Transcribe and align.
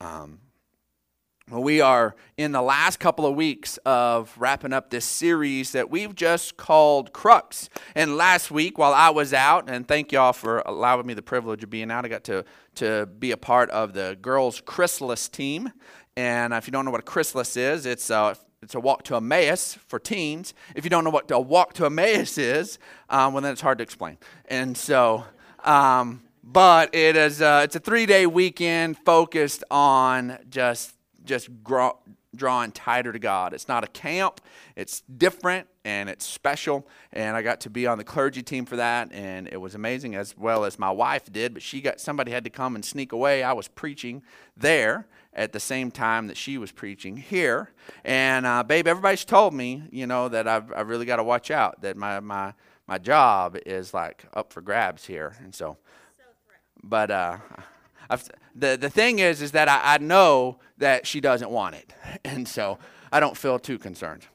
Um, 0.00 0.38
well, 1.50 1.62
we 1.62 1.80
are 1.80 2.14
in 2.36 2.52
the 2.52 2.62
last 2.62 3.00
couple 3.00 3.26
of 3.26 3.34
weeks 3.34 3.78
of 3.78 4.32
wrapping 4.38 4.72
up 4.72 4.90
this 4.90 5.04
series 5.04 5.72
that 5.72 5.90
we've 5.90 6.14
just 6.14 6.56
called 6.56 7.12
Crux. 7.12 7.68
And 7.96 8.16
last 8.16 8.50
week, 8.50 8.78
while 8.78 8.92
I 8.92 9.10
was 9.10 9.32
out, 9.32 9.68
and 9.68 9.88
thank 9.88 10.12
y'all 10.12 10.32
for 10.32 10.58
allowing 10.66 11.06
me 11.06 11.14
the 11.14 11.22
privilege 11.22 11.64
of 11.64 11.70
being 11.70 11.90
out, 11.90 12.04
I 12.04 12.08
got 12.08 12.22
to, 12.24 12.44
to 12.76 13.06
be 13.06 13.32
a 13.32 13.36
part 13.36 13.70
of 13.70 13.92
the 13.92 14.16
girls' 14.20 14.60
chrysalis 14.60 15.28
team. 15.28 15.72
And 16.16 16.52
if 16.52 16.68
you 16.68 16.70
don't 16.70 16.84
know 16.84 16.90
what 16.92 17.00
a 17.00 17.04
chrysalis 17.04 17.56
is, 17.56 17.86
it's 17.86 18.10
a, 18.10 18.36
it's 18.62 18.74
a 18.76 18.80
walk 18.80 19.02
to 19.04 19.16
Emmaus 19.16 19.78
for 19.88 19.98
teens. 19.98 20.54
If 20.76 20.84
you 20.84 20.90
don't 20.90 21.02
know 21.02 21.10
what 21.10 21.30
a 21.30 21.40
walk 21.40 21.72
to 21.74 21.86
Emmaus 21.86 22.38
is, 22.38 22.78
um, 23.08 23.32
well, 23.32 23.42
then 23.42 23.52
it's 23.52 23.62
hard 23.62 23.78
to 23.78 23.82
explain. 23.82 24.18
And 24.46 24.76
so, 24.76 25.24
um, 25.64 26.22
but 26.50 26.94
it 26.94 27.14
is 27.14 27.42
uh, 27.42 27.60
it's 27.62 27.76
a 27.76 27.80
three 27.80 28.06
day 28.06 28.26
weekend 28.26 28.96
focused 28.96 29.62
on 29.70 30.38
just 30.48 30.94
just 31.24 31.50
drawing 32.34 32.72
tighter 32.72 33.12
to 33.12 33.18
God. 33.18 33.52
It's 33.52 33.68
not 33.68 33.84
a 33.84 33.86
camp, 33.88 34.40
it's 34.74 35.02
different 35.02 35.66
and 35.84 36.08
it's 36.08 36.24
special. 36.24 36.86
And 37.12 37.36
I 37.36 37.42
got 37.42 37.60
to 37.62 37.70
be 37.70 37.86
on 37.86 37.98
the 37.98 38.04
clergy 38.04 38.42
team 38.42 38.64
for 38.64 38.76
that, 38.76 39.12
and 39.12 39.46
it 39.48 39.58
was 39.58 39.74
amazing 39.74 40.14
as 40.14 40.36
well 40.38 40.64
as 40.64 40.78
my 40.78 40.90
wife 40.90 41.30
did. 41.30 41.52
But 41.52 41.62
she 41.62 41.82
got 41.82 42.00
somebody 42.00 42.32
had 42.32 42.44
to 42.44 42.50
come 42.50 42.74
and 42.74 42.84
sneak 42.84 43.12
away. 43.12 43.42
I 43.42 43.52
was 43.52 43.68
preaching 43.68 44.22
there 44.56 45.06
at 45.34 45.52
the 45.52 45.60
same 45.60 45.90
time 45.90 46.28
that 46.28 46.38
she 46.38 46.56
was 46.56 46.72
preaching 46.72 47.18
here. 47.18 47.72
And 48.06 48.46
uh, 48.46 48.62
babe, 48.62 48.86
everybody's 48.86 49.26
told 49.26 49.52
me, 49.52 49.82
you 49.90 50.06
know, 50.06 50.30
that 50.30 50.48
I've, 50.48 50.72
I've 50.72 50.88
really 50.88 51.04
got 51.04 51.16
to 51.16 51.24
watch 51.24 51.50
out. 51.50 51.82
That 51.82 51.98
my 51.98 52.20
my 52.20 52.54
my 52.86 52.96
job 52.96 53.58
is 53.66 53.92
like 53.92 54.24
up 54.32 54.50
for 54.50 54.62
grabs 54.62 55.04
here, 55.04 55.36
and 55.42 55.54
so. 55.54 55.76
But 56.82 57.10
uh, 57.10 57.38
I've, 58.10 58.28
the 58.54 58.76
the 58.76 58.90
thing 58.90 59.18
is, 59.18 59.42
is 59.42 59.52
that 59.52 59.68
I, 59.68 59.94
I 59.94 59.98
know 59.98 60.58
that 60.78 61.06
she 61.06 61.20
doesn't 61.20 61.50
want 61.50 61.74
it, 61.74 61.92
and 62.24 62.46
so 62.46 62.78
I 63.12 63.20
don't 63.20 63.36
feel 63.36 63.58
too 63.58 63.78
concerned. 63.78 64.26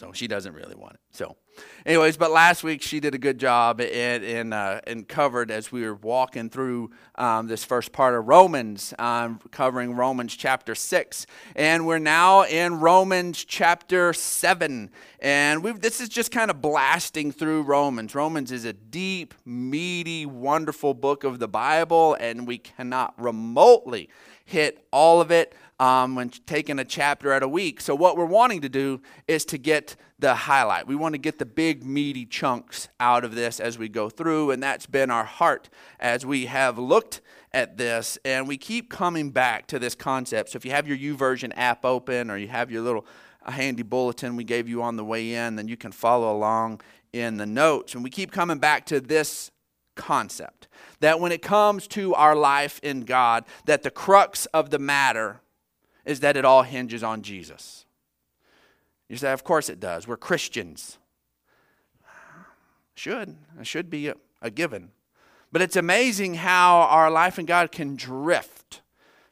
So 0.00 0.12
she 0.12 0.28
doesn't 0.28 0.54
really 0.54 0.74
want 0.74 0.94
it. 0.94 1.00
So, 1.10 1.36
anyways, 1.84 2.16
but 2.16 2.30
last 2.30 2.64
week 2.64 2.80
she 2.80 3.00
did 3.00 3.14
a 3.14 3.18
good 3.18 3.38
job 3.38 3.82
and 3.82 4.24
and, 4.24 4.54
uh, 4.54 4.80
and 4.86 5.06
covered 5.06 5.50
as 5.50 5.70
we 5.70 5.82
were 5.82 5.94
walking 5.94 6.48
through 6.48 6.90
um, 7.16 7.48
this 7.48 7.64
first 7.64 7.92
part 7.92 8.14
of 8.14 8.26
Romans, 8.26 8.94
um, 8.98 9.40
covering 9.50 9.94
Romans 9.94 10.34
chapter 10.34 10.74
six, 10.74 11.26
and 11.54 11.86
we're 11.86 11.98
now 11.98 12.44
in 12.44 12.80
Romans 12.80 13.44
chapter 13.44 14.14
seven, 14.14 14.90
and 15.18 15.62
we 15.62 15.72
this 15.72 16.00
is 16.00 16.08
just 16.08 16.32
kind 16.32 16.50
of 16.50 16.62
blasting 16.62 17.30
through 17.30 17.64
Romans. 17.64 18.14
Romans 18.14 18.50
is 18.50 18.64
a 18.64 18.72
deep, 18.72 19.34
meaty, 19.44 20.24
wonderful 20.24 20.94
book 20.94 21.24
of 21.24 21.40
the 21.40 21.48
Bible, 21.48 22.14
and 22.14 22.46
we 22.46 22.56
cannot 22.56 23.12
remotely 23.22 24.08
hit 24.46 24.82
all 24.90 25.20
of 25.20 25.30
it 25.30 25.54
um, 25.80 26.14
when 26.14 26.28
taking 26.28 26.78
a 26.78 26.84
chapter 26.84 27.32
at 27.32 27.42
a 27.42 27.48
week. 27.48 27.80
So, 27.80 27.94
what 27.94 28.16
we're 28.16 28.26
wanting 28.26 28.60
to 28.60 28.68
do 28.68 29.00
is 29.26 29.46
to 29.46 29.58
get 29.58 29.96
the 30.18 30.34
highlight. 30.34 30.86
We 30.86 30.94
want 30.94 31.14
to 31.14 31.18
get 31.18 31.38
the 31.38 31.46
big, 31.46 31.84
meaty 31.84 32.26
chunks 32.26 32.88
out 33.00 33.24
of 33.24 33.34
this 33.34 33.58
as 33.58 33.78
we 33.78 33.88
go 33.88 34.10
through, 34.10 34.50
and 34.50 34.62
that's 34.62 34.86
been 34.86 35.10
our 35.10 35.24
heart 35.24 35.70
as 35.98 36.26
we 36.26 36.46
have 36.46 36.78
looked 36.78 37.22
at 37.52 37.78
this. 37.78 38.18
And 38.26 38.46
we 38.46 38.58
keep 38.58 38.90
coming 38.90 39.30
back 39.30 39.66
to 39.68 39.78
this 39.78 39.94
concept. 39.94 40.50
So, 40.50 40.58
if 40.58 40.66
you 40.66 40.70
have 40.70 40.86
your 40.86 40.98
YouVersion 40.98 41.52
app 41.56 41.86
open 41.86 42.30
or 42.30 42.36
you 42.36 42.48
have 42.48 42.70
your 42.70 42.82
little 42.82 43.06
handy 43.46 43.82
bulletin 43.82 44.36
we 44.36 44.44
gave 44.44 44.68
you 44.68 44.82
on 44.82 44.96
the 44.96 45.04
way 45.04 45.32
in, 45.32 45.56
then 45.56 45.66
you 45.66 45.78
can 45.78 45.92
follow 45.92 46.30
along 46.30 46.82
in 47.14 47.38
the 47.38 47.46
notes. 47.46 47.94
And 47.94 48.04
we 48.04 48.10
keep 48.10 48.30
coming 48.30 48.58
back 48.58 48.84
to 48.86 49.00
this 49.00 49.50
concept 49.96 50.68
that 51.00 51.20
when 51.20 51.32
it 51.32 51.40
comes 51.40 51.86
to 51.88 52.14
our 52.14 52.36
life 52.36 52.80
in 52.82 53.00
God, 53.00 53.44
that 53.64 53.82
the 53.82 53.90
crux 53.90 54.44
of 54.46 54.68
the 54.68 54.78
matter 54.78 55.40
is 56.10 56.20
that 56.20 56.36
it 56.36 56.44
all 56.44 56.62
hinges 56.62 57.02
on 57.02 57.22
Jesus. 57.22 57.86
You 59.08 59.16
say, 59.16 59.32
of 59.32 59.44
course 59.44 59.68
it 59.68 59.80
does. 59.80 60.06
We're 60.06 60.16
Christians. 60.16 60.98
Should. 62.94 63.36
It 63.58 63.66
should 63.66 63.90
be 63.90 64.08
a, 64.08 64.14
a 64.42 64.50
given. 64.50 64.90
But 65.52 65.62
it's 65.62 65.76
amazing 65.76 66.34
how 66.34 66.82
our 66.82 67.10
life 67.10 67.38
in 67.38 67.46
God 67.46 67.72
can 67.72 67.96
drift 67.96 68.82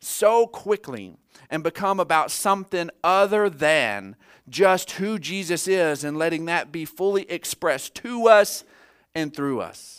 so 0.00 0.47
quickly 0.47 1.16
and 1.50 1.62
become 1.62 2.00
about 2.00 2.30
something 2.30 2.91
other 3.04 3.48
than 3.48 4.16
just 4.48 4.92
who 4.92 5.19
Jesus 5.19 5.69
is 5.69 6.04
and 6.04 6.16
letting 6.16 6.47
that 6.47 6.72
be 6.72 6.84
fully 6.84 7.30
expressed 7.30 7.94
to 7.97 8.26
us 8.28 8.64
and 9.14 9.34
through 9.34 9.60
us. 9.60 9.97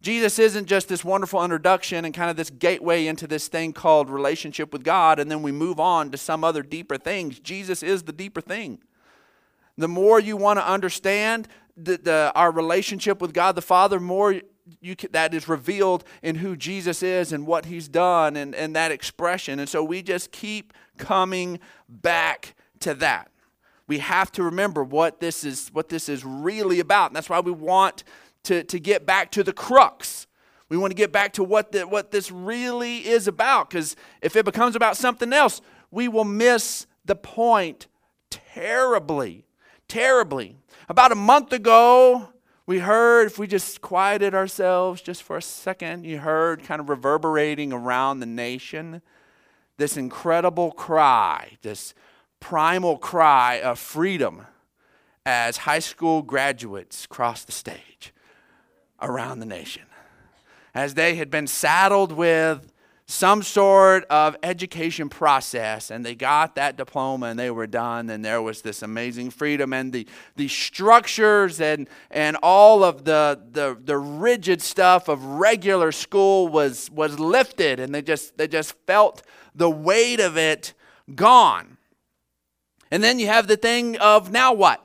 Jesus 0.00 0.38
isn't 0.38 0.66
just 0.66 0.88
this 0.88 1.04
wonderful 1.04 1.42
introduction 1.42 2.04
and 2.04 2.14
kind 2.14 2.30
of 2.30 2.36
this 2.36 2.50
gateway 2.50 3.06
into 3.06 3.26
this 3.26 3.48
thing 3.48 3.72
called 3.72 4.08
relationship 4.08 4.72
with 4.72 4.84
God, 4.84 5.18
and 5.18 5.30
then 5.30 5.42
we 5.42 5.50
move 5.50 5.80
on 5.80 6.10
to 6.10 6.18
some 6.18 6.44
other 6.44 6.62
deeper 6.62 6.96
things. 6.96 7.40
Jesus 7.40 7.82
is 7.82 8.04
the 8.04 8.12
deeper 8.12 8.40
thing. 8.40 8.78
The 9.76 9.88
more 9.88 10.20
you 10.20 10.36
want 10.36 10.58
to 10.58 10.68
understand 10.68 11.48
the, 11.76 11.96
the, 11.96 12.32
our 12.34 12.50
relationship 12.50 13.20
with 13.20 13.32
God 13.32 13.54
the 13.54 13.62
Father, 13.62 13.98
more 13.98 14.40
you 14.80 14.96
can, 14.96 15.10
that 15.12 15.34
is 15.34 15.48
revealed 15.48 16.04
in 16.22 16.36
who 16.36 16.56
Jesus 16.56 17.02
is 17.02 17.32
and 17.32 17.46
what 17.46 17.66
He's 17.66 17.88
done 17.88 18.36
and, 18.36 18.54
and 18.54 18.74
that 18.76 18.92
expression. 18.92 19.58
And 19.58 19.68
so 19.68 19.82
we 19.82 20.02
just 20.02 20.32
keep 20.32 20.72
coming 20.96 21.58
back 21.88 22.54
to 22.80 22.94
that. 22.94 23.30
We 23.86 23.98
have 23.98 24.30
to 24.32 24.42
remember 24.42 24.84
what 24.84 25.20
this 25.20 25.44
is 25.44 25.70
what 25.72 25.88
this 25.88 26.08
is 26.08 26.24
really 26.24 26.80
about. 26.80 27.10
And 27.10 27.16
that's 27.16 27.30
why 27.30 27.40
we 27.40 27.52
want 27.52 28.04
to, 28.48 28.64
to 28.64 28.80
get 28.80 29.04
back 29.04 29.30
to 29.32 29.44
the 29.44 29.52
crux. 29.52 30.26
We 30.70 30.76
want 30.76 30.90
to 30.90 30.96
get 30.96 31.12
back 31.12 31.34
to 31.34 31.44
what, 31.44 31.72
the, 31.72 31.86
what 31.86 32.10
this 32.10 32.30
really 32.30 33.06
is 33.06 33.28
about 33.28 33.70
because 33.70 33.94
if 34.22 34.36
it 34.36 34.44
becomes 34.44 34.74
about 34.74 34.96
something 34.96 35.32
else, 35.32 35.60
we 35.90 36.08
will 36.08 36.24
miss 36.24 36.86
the 37.04 37.14
point 37.14 37.86
terribly. 38.30 39.44
Terribly. 39.86 40.56
About 40.88 41.12
a 41.12 41.14
month 41.14 41.52
ago, 41.52 42.30
we 42.66 42.78
heard, 42.78 43.26
if 43.26 43.38
we 43.38 43.46
just 43.46 43.80
quieted 43.82 44.34
ourselves 44.34 45.00
just 45.02 45.22
for 45.22 45.36
a 45.36 45.42
second, 45.42 46.04
you 46.04 46.18
heard 46.18 46.62
kind 46.62 46.80
of 46.80 46.88
reverberating 46.88 47.72
around 47.72 48.20
the 48.20 48.26
nation 48.26 49.02
this 49.76 49.96
incredible 49.96 50.72
cry, 50.72 51.56
this 51.62 51.94
primal 52.40 52.98
cry 52.98 53.60
of 53.60 53.78
freedom 53.78 54.46
as 55.24 55.58
high 55.58 55.78
school 55.78 56.22
graduates 56.22 57.06
crossed 57.06 57.46
the 57.46 57.52
stage 57.52 58.12
around 59.00 59.40
the 59.40 59.46
nation 59.46 59.82
as 60.74 60.94
they 60.94 61.16
had 61.16 61.30
been 61.30 61.46
saddled 61.46 62.12
with 62.12 62.72
some 63.10 63.42
sort 63.42 64.04
of 64.10 64.36
education 64.42 65.08
process 65.08 65.90
and 65.90 66.04
they 66.04 66.14
got 66.14 66.54
that 66.54 66.76
diploma 66.76 67.26
and 67.26 67.38
they 67.38 67.50
were 67.50 67.66
done 67.66 68.10
and 68.10 68.22
there 68.22 68.42
was 68.42 68.60
this 68.60 68.82
amazing 68.82 69.30
freedom 69.30 69.72
and 69.72 69.94
the, 69.94 70.06
the 70.36 70.46
structures 70.46 71.58
and, 71.58 71.88
and 72.10 72.36
all 72.42 72.84
of 72.84 73.04
the, 73.04 73.40
the, 73.50 73.78
the 73.82 73.96
rigid 73.96 74.60
stuff 74.60 75.08
of 75.08 75.24
regular 75.24 75.90
school 75.90 76.48
was, 76.48 76.90
was 76.90 77.18
lifted 77.18 77.80
and 77.80 77.94
they 77.94 78.02
just, 78.02 78.36
they 78.36 78.46
just 78.46 78.74
felt 78.86 79.22
the 79.54 79.70
weight 79.70 80.20
of 80.20 80.36
it 80.36 80.74
gone. 81.14 81.78
And 82.90 83.02
then 83.02 83.18
you 83.18 83.26
have 83.26 83.46
the 83.46 83.56
thing 83.56 83.96
of 83.96 84.30
now 84.30 84.52
what? 84.52 84.84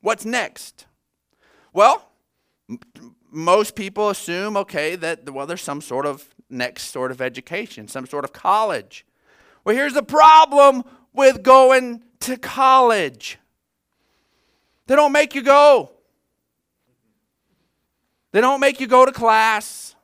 What's 0.00 0.24
next? 0.24 0.86
Well 1.74 2.09
most 3.30 3.74
people 3.74 4.10
assume, 4.10 4.56
okay, 4.56 4.96
that, 4.96 5.30
well, 5.30 5.46
there's 5.46 5.62
some 5.62 5.80
sort 5.80 6.06
of 6.06 6.28
next 6.48 6.84
sort 6.84 7.10
of 7.10 7.20
education, 7.20 7.88
some 7.88 8.06
sort 8.06 8.24
of 8.24 8.32
college. 8.32 9.06
Well, 9.64 9.76
here's 9.76 9.94
the 9.94 10.02
problem 10.02 10.84
with 11.12 11.42
going 11.42 12.02
to 12.20 12.36
college 12.36 13.38
they 14.86 14.96
don't 14.96 15.12
make 15.12 15.36
you 15.36 15.42
go, 15.42 15.92
they 18.32 18.40
don't 18.40 18.60
make 18.60 18.80
you 18.80 18.86
go 18.86 19.04
to 19.04 19.12
class. 19.12 19.94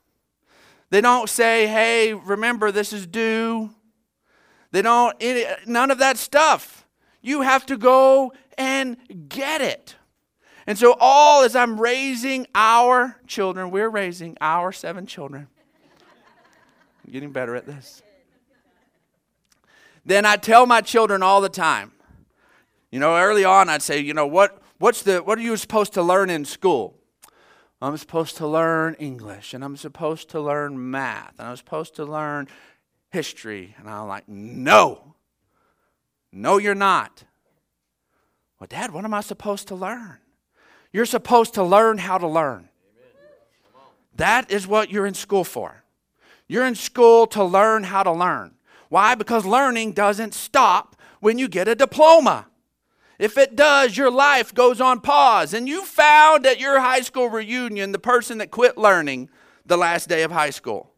They 0.90 1.00
don't 1.00 1.28
say, 1.28 1.66
hey, 1.66 2.14
remember, 2.14 2.70
this 2.70 2.92
is 2.92 3.06
due. 3.06 3.70
They 4.70 4.82
don't, 4.82 5.20
none 5.66 5.90
of 5.90 5.98
that 5.98 6.16
stuff. 6.16 6.86
You 7.22 7.40
have 7.40 7.66
to 7.66 7.76
go 7.76 8.32
and 8.56 8.96
get 9.28 9.60
it. 9.60 9.96
And 10.66 10.76
so, 10.76 10.96
all 10.98 11.44
as 11.44 11.54
I'm 11.54 11.80
raising 11.80 12.46
our 12.54 13.16
children, 13.26 13.70
we're 13.70 13.88
raising 13.88 14.36
our 14.40 14.72
seven 14.72 15.06
children. 15.06 15.46
I'm 17.04 17.12
getting 17.12 17.30
better 17.30 17.54
at 17.54 17.66
this. 17.66 18.02
Then 20.04 20.24
I 20.24 20.36
tell 20.36 20.66
my 20.66 20.80
children 20.80 21.22
all 21.22 21.40
the 21.40 21.48
time. 21.48 21.92
You 22.90 22.98
know, 22.98 23.16
early 23.16 23.44
on, 23.44 23.68
I'd 23.68 23.82
say, 23.82 24.00
you 24.00 24.14
know, 24.14 24.26
what, 24.26 24.60
what's 24.78 25.02
the, 25.02 25.18
what 25.18 25.38
are 25.38 25.42
you 25.42 25.56
supposed 25.56 25.92
to 25.94 26.02
learn 26.02 26.30
in 26.30 26.44
school? 26.44 26.96
I'm 27.80 27.96
supposed 27.96 28.36
to 28.38 28.46
learn 28.46 28.94
English, 28.94 29.52
and 29.52 29.62
I'm 29.62 29.76
supposed 29.76 30.30
to 30.30 30.40
learn 30.40 30.90
math, 30.90 31.34
and 31.38 31.46
I'm 31.48 31.56
supposed 31.56 31.94
to 31.96 32.04
learn 32.04 32.48
history. 33.10 33.74
And 33.78 33.88
I'm 33.88 34.08
like, 34.08 34.28
no, 34.28 35.14
no, 36.32 36.58
you're 36.58 36.74
not. 36.74 37.24
Well, 38.58 38.68
Dad, 38.68 38.92
what 38.92 39.04
am 39.04 39.12
I 39.12 39.20
supposed 39.20 39.68
to 39.68 39.74
learn? 39.74 40.18
You're 40.92 41.06
supposed 41.06 41.54
to 41.54 41.62
learn 41.62 41.98
how 41.98 42.18
to 42.18 42.26
learn. 42.26 42.68
That 44.16 44.50
is 44.50 44.66
what 44.66 44.90
you're 44.90 45.06
in 45.06 45.14
school 45.14 45.44
for. 45.44 45.84
You're 46.48 46.64
in 46.64 46.74
school 46.74 47.26
to 47.28 47.44
learn 47.44 47.84
how 47.84 48.02
to 48.02 48.12
learn. 48.12 48.54
Why? 48.88 49.14
Because 49.14 49.44
learning 49.44 49.92
doesn't 49.92 50.32
stop 50.32 50.96
when 51.20 51.38
you 51.38 51.48
get 51.48 51.68
a 51.68 51.74
diploma. 51.74 52.46
If 53.18 53.38
it 53.38 53.56
does, 53.56 53.96
your 53.96 54.10
life 54.10 54.54
goes 54.54 54.80
on 54.80 55.00
pause. 55.00 55.54
And 55.54 55.68
you 55.68 55.84
found 55.84 56.46
at 56.46 56.60
your 56.60 56.80
high 56.80 57.00
school 57.00 57.28
reunion 57.28 57.92
the 57.92 57.98
person 57.98 58.38
that 58.38 58.50
quit 58.50 58.78
learning 58.78 59.30
the 59.64 59.76
last 59.76 60.08
day 60.08 60.22
of 60.22 60.30
high 60.30 60.50
school. 60.50 60.92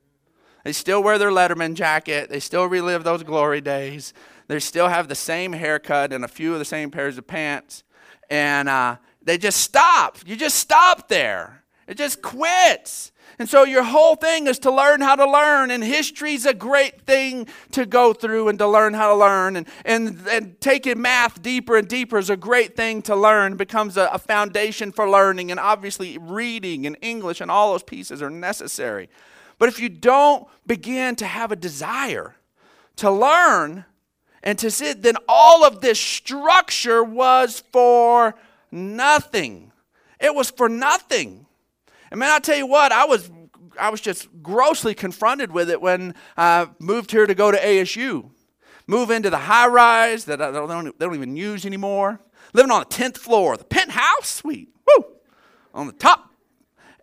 They 0.64 0.72
still 0.72 1.02
wear 1.02 1.18
their 1.18 1.30
Letterman 1.30 1.74
jacket, 1.74 2.28
they 2.28 2.40
still 2.40 2.66
relive 2.66 3.04
those 3.04 3.22
glory 3.22 3.60
days, 3.60 4.12
they 4.48 4.58
still 4.58 4.88
have 4.88 5.08
the 5.08 5.14
same 5.14 5.52
haircut 5.52 6.12
and 6.12 6.24
a 6.24 6.28
few 6.28 6.52
of 6.52 6.58
the 6.58 6.64
same 6.64 6.90
pairs 6.90 7.16
of 7.16 7.26
pants. 7.26 7.84
And 8.28 8.68
uh, 8.68 8.96
they 9.28 9.38
just 9.38 9.60
stop. 9.60 10.18
You 10.26 10.36
just 10.36 10.56
stop 10.56 11.08
there. 11.08 11.62
It 11.86 11.96
just 11.96 12.22
quits. 12.22 13.12
And 13.38 13.48
so 13.48 13.62
your 13.64 13.84
whole 13.84 14.16
thing 14.16 14.46
is 14.46 14.58
to 14.60 14.70
learn 14.70 15.00
how 15.00 15.14
to 15.14 15.30
learn, 15.30 15.70
and 15.70 15.84
history's 15.84 16.44
a 16.44 16.52
great 16.54 17.02
thing 17.02 17.46
to 17.70 17.86
go 17.86 18.12
through 18.12 18.48
and 18.48 18.58
to 18.58 18.66
learn 18.66 18.94
how 18.94 19.08
to 19.08 19.14
learn. 19.14 19.56
And, 19.56 19.68
and, 19.84 20.26
and 20.28 20.60
taking 20.60 21.00
math 21.00 21.40
deeper 21.40 21.76
and 21.76 21.86
deeper 21.86 22.18
is 22.18 22.30
a 22.30 22.36
great 22.36 22.74
thing 22.74 23.00
to 23.02 23.14
learn, 23.14 23.56
becomes 23.56 23.96
a, 23.96 24.08
a 24.12 24.18
foundation 24.18 24.90
for 24.90 25.08
learning. 25.08 25.50
And 25.50 25.60
obviously, 25.60 26.18
reading 26.18 26.86
and 26.86 26.96
English 27.00 27.40
and 27.40 27.50
all 27.50 27.72
those 27.72 27.84
pieces 27.84 28.22
are 28.22 28.30
necessary. 28.30 29.08
But 29.58 29.68
if 29.68 29.78
you 29.78 29.88
don't 29.88 30.48
begin 30.66 31.16
to 31.16 31.26
have 31.26 31.52
a 31.52 31.56
desire 31.56 32.34
to 32.96 33.10
learn 33.10 33.84
and 34.42 34.58
to 34.58 34.70
sit, 34.70 35.02
then 35.02 35.14
all 35.28 35.64
of 35.64 35.80
this 35.80 36.00
structure 36.00 37.04
was 37.04 37.62
for 37.72 38.34
nothing. 38.70 39.72
It 40.20 40.34
was 40.34 40.50
for 40.50 40.68
nothing. 40.68 41.46
And 42.10 42.20
man, 42.20 42.30
I 42.30 42.38
tell 42.38 42.56
you 42.56 42.66
what, 42.66 42.92
I 42.92 43.04
was 43.04 43.30
I 43.78 43.90
was 43.90 44.00
just 44.00 44.28
grossly 44.42 44.94
confronted 44.94 45.52
with 45.52 45.70
it 45.70 45.80
when 45.80 46.14
I 46.36 46.68
moved 46.78 47.10
here 47.10 47.26
to 47.26 47.34
go 47.34 47.50
to 47.50 47.58
ASU. 47.58 48.30
Move 48.86 49.10
into 49.10 49.30
the 49.30 49.38
high 49.38 49.68
rise 49.68 50.24
that 50.24 50.40
I 50.40 50.50
don't, 50.50 50.98
they 50.98 51.06
don't 51.06 51.14
even 51.14 51.36
use 51.36 51.66
anymore. 51.66 52.20
Living 52.54 52.72
on 52.72 52.80
the 52.80 52.86
10th 52.86 53.18
floor, 53.18 53.56
the 53.56 53.64
penthouse 53.64 54.28
suite, 54.28 54.70
woo, 54.86 55.04
on 55.74 55.86
the 55.86 55.92
top. 55.92 56.30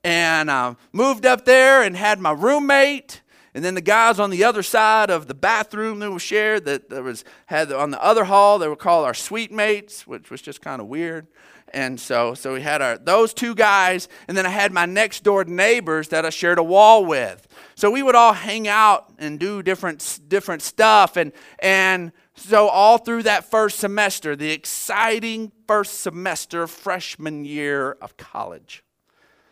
And 0.04 0.50
uh, 0.50 0.76
moved 0.92 1.26
up 1.26 1.46
there 1.46 1.84
and 1.84 1.96
had 1.96 2.20
my 2.20 2.32
roommate. 2.32 3.22
And 3.54 3.64
then 3.64 3.76
the 3.76 3.82
guys 3.82 4.20
on 4.20 4.32
the 4.32 4.44
other 4.44 4.64
side 4.64 5.10
of 5.10 5.28
the 5.28 5.34
bathroom 5.34 6.00
that 6.00 6.12
was 6.12 6.22
shared, 6.22 6.66
that 6.66 6.90
there 6.90 7.04
was 7.04 7.24
had 7.46 7.72
on 7.72 7.92
the 7.92 8.04
other 8.04 8.26
hall, 8.26 8.60
they 8.60 8.68
were 8.68 8.76
called 8.76 9.06
our 9.06 9.14
suite 9.14 9.52
mates, 9.52 10.06
which 10.06 10.30
was 10.30 10.42
just 10.42 10.62
kind 10.62 10.82
of 10.82 10.88
weird 10.88 11.28
and 11.74 12.00
so 12.00 12.34
so 12.34 12.54
we 12.54 12.62
had 12.62 12.82
our 12.82 12.98
those 12.98 13.34
two 13.34 13.56
guys 13.56 14.08
and 14.28 14.38
then 14.38 14.46
i 14.46 14.50
had 14.50 14.72
my 14.72 14.86
next 14.86 15.24
door 15.24 15.44
neighbors 15.44 16.10
that 16.10 16.26
i 16.26 16.30
shared 16.30 16.58
a 16.58 16.64
wall 16.64 17.06
with. 17.06 17.48
So 17.76 17.92
we 17.92 18.02
would 18.04 18.16
all 18.16 18.34
hang 18.34 18.68
out 18.68 19.12
and 19.18 19.40
do 19.40 19.62
different 19.62 20.20
different 20.28 20.62
stuff 20.62 21.18
and 21.18 21.32
and 21.60 22.12
so 22.36 22.68
all 22.68 22.98
through 22.98 23.24
that 23.24 23.50
first 23.50 23.80
semester 23.80 24.36
the 24.36 24.52
exciting 24.52 25.52
first 25.68 26.02
semester 26.02 26.68
freshman 26.68 27.46
year 27.46 27.98
of 28.02 28.16
college 28.18 28.84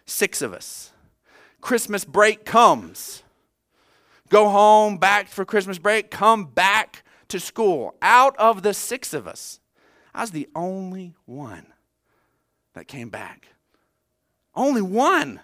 six 0.06 0.42
of 0.42 0.54
us 0.54 0.92
christmas 1.62 2.06
break 2.06 2.46
comes. 2.46 3.24
Go 4.30 4.50
home 4.50 4.98
back 4.98 5.28
for 5.28 5.46
christmas 5.46 5.80
break 5.80 6.12
come 6.12 6.46
back 6.46 7.04
to 7.28 7.40
school. 7.40 7.96
Out 8.02 8.38
of 8.38 8.62
the 8.62 8.74
six 8.74 9.14
of 9.14 9.28
us 9.28 9.60
i 10.14 10.22
was 10.22 10.32
the 10.32 10.48
only 10.56 11.16
one 11.26 11.73
that 12.74 12.88
came 12.88 13.10
back. 13.10 13.48
Only 14.56 14.82
one 14.82 15.40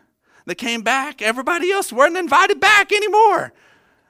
that 0.46 0.56
came 0.56 0.82
back. 0.82 1.22
Everybody 1.22 1.72
else 1.72 1.92
weren't 1.92 2.18
invited 2.18 2.60
back 2.60 2.92
anymore. 2.92 3.54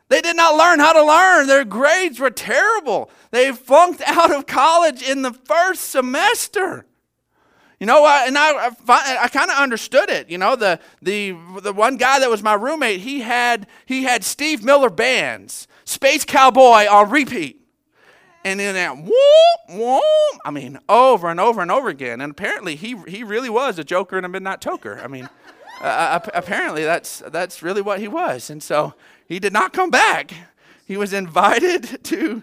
They 0.10 0.22
did 0.22 0.36
not 0.36 0.58
learn 0.58 0.80
how 0.80 0.94
to 0.94 1.04
learn. 1.04 1.48
Their 1.48 1.66
grades 1.66 2.20
were 2.20 2.32
terrible. 2.32 3.12
They 3.32 3.52
flunked 3.52 4.02
out 4.06 4.34
of 4.34 4.48
college 4.48 5.04
in 5.04 5.22
the 5.22 5.34
first 5.34 5.90
semester. 5.92 6.86
You 7.80 7.86
know, 7.86 8.06
and 8.06 8.38
I, 8.38 8.72
I, 8.88 9.18
I 9.22 9.28
kind 9.30 9.50
of 9.50 9.58
understood 9.58 10.10
it. 10.10 10.30
You 10.30 10.38
know, 10.38 10.56
the, 10.56 10.80
the, 11.02 11.38
the 11.62 11.72
one 11.72 11.96
guy 11.96 12.20
that 12.20 12.30
was 12.30 12.44
my 12.44 12.54
roommate, 12.54 13.02
he 13.02 13.22
had, 13.22 13.68
he 13.86 14.04
had 14.04 14.24
Steve 14.24 14.64
Miller 14.64 14.90
bands, 14.90 15.68
Space 15.86 16.26
Cowboy 16.26 16.88
on 16.90 17.10
repeat 17.10 17.59
and 18.50 18.60
then 18.60 18.74
that 18.74 18.98
whoop, 18.98 19.80
whoop, 19.80 20.42
I 20.44 20.50
mean, 20.50 20.80
over 20.90 21.30
and 21.30 21.40
over 21.40 21.62
and 21.62 21.70
over 21.70 21.88
again. 21.88 22.20
And 22.20 22.32
apparently, 22.32 22.76
he, 22.76 22.98
he 23.08 23.24
really 23.24 23.50
was 23.50 23.78
a 23.78 23.84
joker 23.84 24.18
and 24.18 24.26
a 24.26 24.30
midnight 24.30 24.60
toker. 24.60 25.04
I 25.04 25.08
mean, 25.08 25.30
uh, 25.82 25.84
uh 25.84 26.30
apparently, 26.34 26.84
that's, 26.84 27.22
that's 27.28 27.62
really 27.62 27.84
what 27.84 28.00
he 28.00 28.08
was. 28.08 28.50
And 28.50 28.64
so 28.64 28.96
he 29.28 29.38
did 29.38 29.54
not 29.54 29.72
come 29.72 29.92
back. 29.92 30.34
He 30.84 30.98
was 30.98 31.14
invited 31.14 32.04
to, 32.06 32.42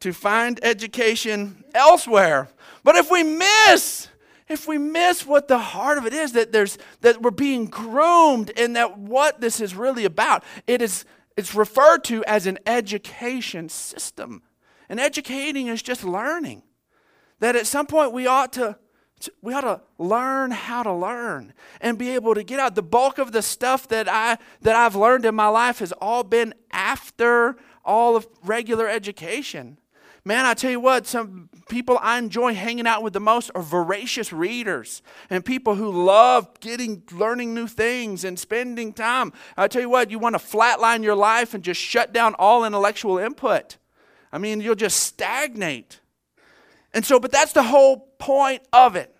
to 0.00 0.12
find 0.12 0.58
education 0.64 1.62
elsewhere. 1.72 2.48
But 2.82 2.96
if 2.96 3.08
we 3.08 3.22
miss, 3.22 4.08
if 4.48 4.66
we 4.66 4.76
miss 4.76 5.24
what 5.24 5.46
the 5.46 5.58
heart 5.58 5.98
of 5.98 6.06
it 6.06 6.12
is, 6.12 6.32
that, 6.32 6.50
there's, 6.50 6.78
that 7.02 7.22
we're 7.22 7.30
being 7.30 7.66
groomed 7.66 8.50
and 8.56 8.74
that 8.74 8.98
what 8.98 9.40
this 9.40 9.60
is 9.60 9.76
really 9.76 10.04
about, 10.04 10.42
it 10.66 10.82
is, 10.82 11.04
it's 11.36 11.54
referred 11.54 12.02
to 12.04 12.24
as 12.24 12.48
an 12.48 12.58
education 12.66 13.68
system. 13.68 14.42
And 14.88 15.00
educating 15.00 15.68
is 15.68 15.82
just 15.82 16.04
learning. 16.04 16.62
That 17.40 17.56
at 17.56 17.66
some 17.66 17.86
point 17.86 18.12
we 18.12 18.26
ought 18.26 18.52
to 18.54 18.78
we 19.40 19.54
ought 19.54 19.62
to 19.62 19.80
learn 19.98 20.50
how 20.50 20.82
to 20.82 20.92
learn 20.92 21.54
and 21.80 21.98
be 21.98 22.10
able 22.10 22.34
to 22.34 22.42
get 22.42 22.60
out. 22.60 22.74
The 22.74 22.82
bulk 22.82 23.18
of 23.18 23.32
the 23.32 23.42
stuff 23.42 23.88
that 23.88 24.08
i 24.08 24.38
that 24.62 24.76
i've 24.76 24.96
learned 24.96 25.24
in 25.24 25.34
my 25.34 25.48
life 25.48 25.78
has 25.78 25.92
all 25.92 26.24
been 26.24 26.54
after 26.72 27.56
all 27.84 28.16
of 28.16 28.26
regular 28.44 28.88
education. 28.88 29.78
Man 30.24 30.46
i 30.46 30.54
tell 30.54 30.70
you 30.70 30.80
what 30.80 31.06
some 31.06 31.48
people 31.68 31.98
i 32.02 32.18
enjoy 32.18 32.54
hanging 32.54 32.86
out 32.86 33.02
with 33.02 33.12
the 33.12 33.20
most 33.20 33.50
are 33.54 33.62
voracious 33.62 34.32
readers 34.32 35.02
and 35.30 35.44
people 35.44 35.74
who 35.74 35.90
love 35.90 36.48
getting 36.60 37.02
learning 37.12 37.54
new 37.54 37.66
things 37.66 38.24
and 38.24 38.38
spending 38.38 38.92
time. 38.92 39.32
I 39.56 39.68
tell 39.68 39.82
you 39.82 39.88
what 39.88 40.10
you 40.10 40.18
want 40.18 40.34
to 40.34 40.44
flatline 40.44 41.02
your 41.02 41.14
life 41.14 41.54
and 41.54 41.62
just 41.62 41.80
shut 41.80 42.12
down 42.12 42.34
all 42.38 42.64
intellectual 42.64 43.18
input 43.18 43.78
I 44.34 44.38
mean, 44.38 44.60
you'll 44.60 44.74
just 44.74 44.98
stagnate. 44.98 46.00
And 46.92 47.06
so, 47.06 47.20
but 47.20 47.30
that's 47.30 47.52
the 47.52 47.62
whole 47.62 48.08
point 48.18 48.62
of 48.72 48.96
it. 48.96 49.14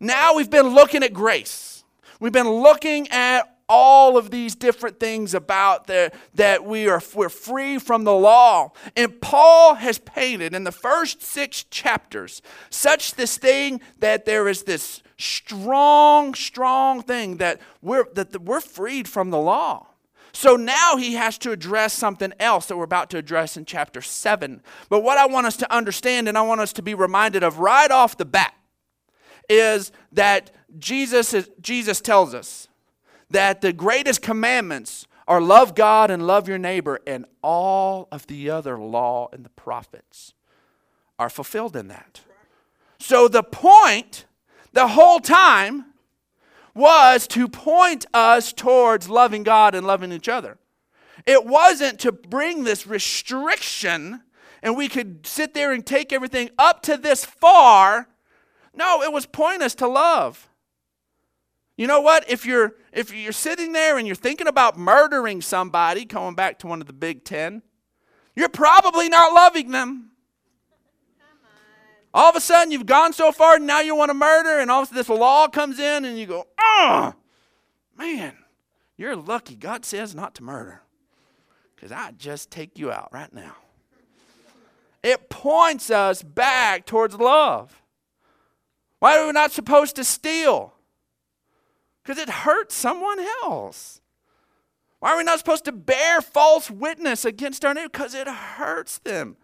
Now 0.00 0.34
we've 0.34 0.50
been 0.50 0.74
looking 0.74 1.04
at 1.04 1.12
grace. 1.12 1.84
We've 2.18 2.32
been 2.32 2.50
looking 2.50 3.06
at 3.12 3.58
all 3.68 4.18
of 4.18 4.32
these 4.32 4.56
different 4.56 4.98
things 4.98 5.34
about 5.34 5.86
the, 5.86 6.10
that 6.34 6.64
we 6.64 6.88
are 6.88 7.00
we're 7.14 7.28
free 7.28 7.78
from 7.78 8.02
the 8.02 8.12
law. 8.12 8.72
And 8.96 9.20
Paul 9.20 9.76
has 9.76 9.98
painted 9.98 10.52
in 10.52 10.64
the 10.64 10.72
first 10.72 11.22
six 11.22 11.62
chapters 11.62 12.42
such 12.70 13.14
this 13.14 13.38
thing 13.38 13.80
that 14.00 14.24
there 14.24 14.48
is 14.48 14.64
this 14.64 15.00
strong, 15.16 16.34
strong 16.34 17.02
thing 17.02 17.36
that 17.36 17.60
we're 17.80 18.06
that 18.14 18.42
we're 18.42 18.60
freed 18.60 19.06
from 19.06 19.30
the 19.30 19.38
law. 19.38 19.89
So 20.32 20.56
now 20.56 20.96
he 20.96 21.14
has 21.14 21.38
to 21.38 21.52
address 21.52 21.92
something 21.92 22.32
else 22.38 22.66
that 22.66 22.76
we're 22.76 22.84
about 22.84 23.10
to 23.10 23.18
address 23.18 23.56
in 23.56 23.64
chapter 23.64 24.00
7. 24.00 24.62
But 24.88 25.02
what 25.02 25.18
I 25.18 25.26
want 25.26 25.46
us 25.46 25.56
to 25.58 25.72
understand 25.74 26.28
and 26.28 26.38
I 26.38 26.42
want 26.42 26.60
us 26.60 26.72
to 26.74 26.82
be 26.82 26.94
reminded 26.94 27.42
of 27.42 27.58
right 27.58 27.90
off 27.90 28.16
the 28.16 28.24
bat 28.24 28.54
is 29.48 29.90
that 30.12 30.50
Jesus, 30.78 31.34
is, 31.34 31.50
Jesus 31.60 32.00
tells 32.00 32.34
us 32.34 32.68
that 33.30 33.60
the 33.60 33.72
greatest 33.72 34.22
commandments 34.22 35.06
are 35.26 35.40
love 35.40 35.74
God 35.74 36.10
and 36.10 36.26
love 36.26 36.48
your 36.48 36.58
neighbor, 36.58 37.00
and 37.06 37.24
all 37.42 38.08
of 38.10 38.26
the 38.26 38.50
other 38.50 38.76
law 38.76 39.28
and 39.32 39.44
the 39.44 39.50
prophets 39.50 40.34
are 41.20 41.30
fulfilled 41.30 41.76
in 41.76 41.86
that. 41.88 42.20
So 42.98 43.28
the 43.28 43.44
point 43.44 44.26
the 44.72 44.88
whole 44.88 45.20
time 45.20 45.86
was 46.74 47.26
to 47.28 47.48
point 47.48 48.06
us 48.14 48.52
towards 48.52 49.08
loving 49.08 49.42
God 49.42 49.74
and 49.74 49.86
loving 49.86 50.12
each 50.12 50.28
other. 50.28 50.58
It 51.26 51.44
wasn't 51.44 51.98
to 52.00 52.12
bring 52.12 52.64
this 52.64 52.86
restriction 52.86 54.22
and 54.62 54.76
we 54.76 54.88
could 54.88 55.26
sit 55.26 55.54
there 55.54 55.72
and 55.72 55.84
take 55.84 56.12
everything 56.12 56.50
up 56.58 56.82
to 56.82 56.96
this 56.96 57.24
far. 57.24 58.08
No, 58.74 59.02
it 59.02 59.12
was 59.12 59.26
point 59.26 59.62
us 59.62 59.74
to 59.76 59.88
love. 59.88 60.48
You 61.76 61.86
know 61.86 62.00
what? 62.00 62.28
If 62.28 62.44
you're 62.44 62.74
if 62.92 63.14
you're 63.14 63.32
sitting 63.32 63.72
there 63.72 63.96
and 63.96 64.06
you're 64.06 64.16
thinking 64.16 64.46
about 64.46 64.78
murdering 64.78 65.40
somebody, 65.40 66.04
going 66.04 66.34
back 66.34 66.58
to 66.58 66.66
one 66.66 66.80
of 66.80 66.86
the 66.86 66.92
big 66.92 67.24
10, 67.24 67.62
you're 68.36 68.48
probably 68.48 69.08
not 69.08 69.32
loving 69.32 69.70
them. 69.70 70.09
All 72.12 72.30
of 72.30 72.36
a 72.36 72.40
sudden, 72.40 72.72
you've 72.72 72.86
gone 72.86 73.12
so 73.12 73.30
far, 73.30 73.56
and 73.56 73.66
now 73.66 73.80
you 73.80 73.94
want 73.94 74.10
to 74.10 74.14
murder, 74.14 74.58
and 74.58 74.70
all 74.70 74.82
of 74.82 74.84
a 74.84 74.86
sudden, 74.88 74.98
this 74.98 75.08
law 75.08 75.46
comes 75.46 75.78
in, 75.78 76.04
and 76.04 76.18
you 76.18 76.26
go, 76.26 76.48
oh, 76.58 77.14
man, 77.96 78.36
you're 78.96 79.14
lucky. 79.14 79.54
God 79.54 79.84
says 79.84 80.14
not 80.14 80.34
to 80.36 80.42
murder, 80.42 80.82
because 81.76 81.92
I'd 81.92 82.18
just 82.18 82.50
take 82.50 82.78
you 82.78 82.90
out 82.90 83.10
right 83.12 83.32
now. 83.32 83.54
It 85.02 85.30
points 85.30 85.90
us 85.90 86.22
back 86.22 86.84
towards 86.84 87.14
love. 87.14 87.80
Why 88.98 89.18
are 89.18 89.26
we 89.26 89.32
not 89.32 89.52
supposed 89.52 89.96
to 89.96 90.04
steal? 90.04 90.74
Because 92.02 92.18
it 92.18 92.28
hurts 92.28 92.74
someone 92.74 93.18
else. 93.42 94.00
Why 94.98 95.12
are 95.12 95.16
we 95.16 95.24
not 95.24 95.38
supposed 95.38 95.64
to 95.66 95.72
bear 95.72 96.20
false 96.20 96.70
witness 96.70 97.24
against 97.24 97.64
our 97.64 97.72
neighbor? 97.72 97.88
Because 97.88 98.14
it 98.14 98.28
hurts 98.28 98.98
them. 98.98 99.36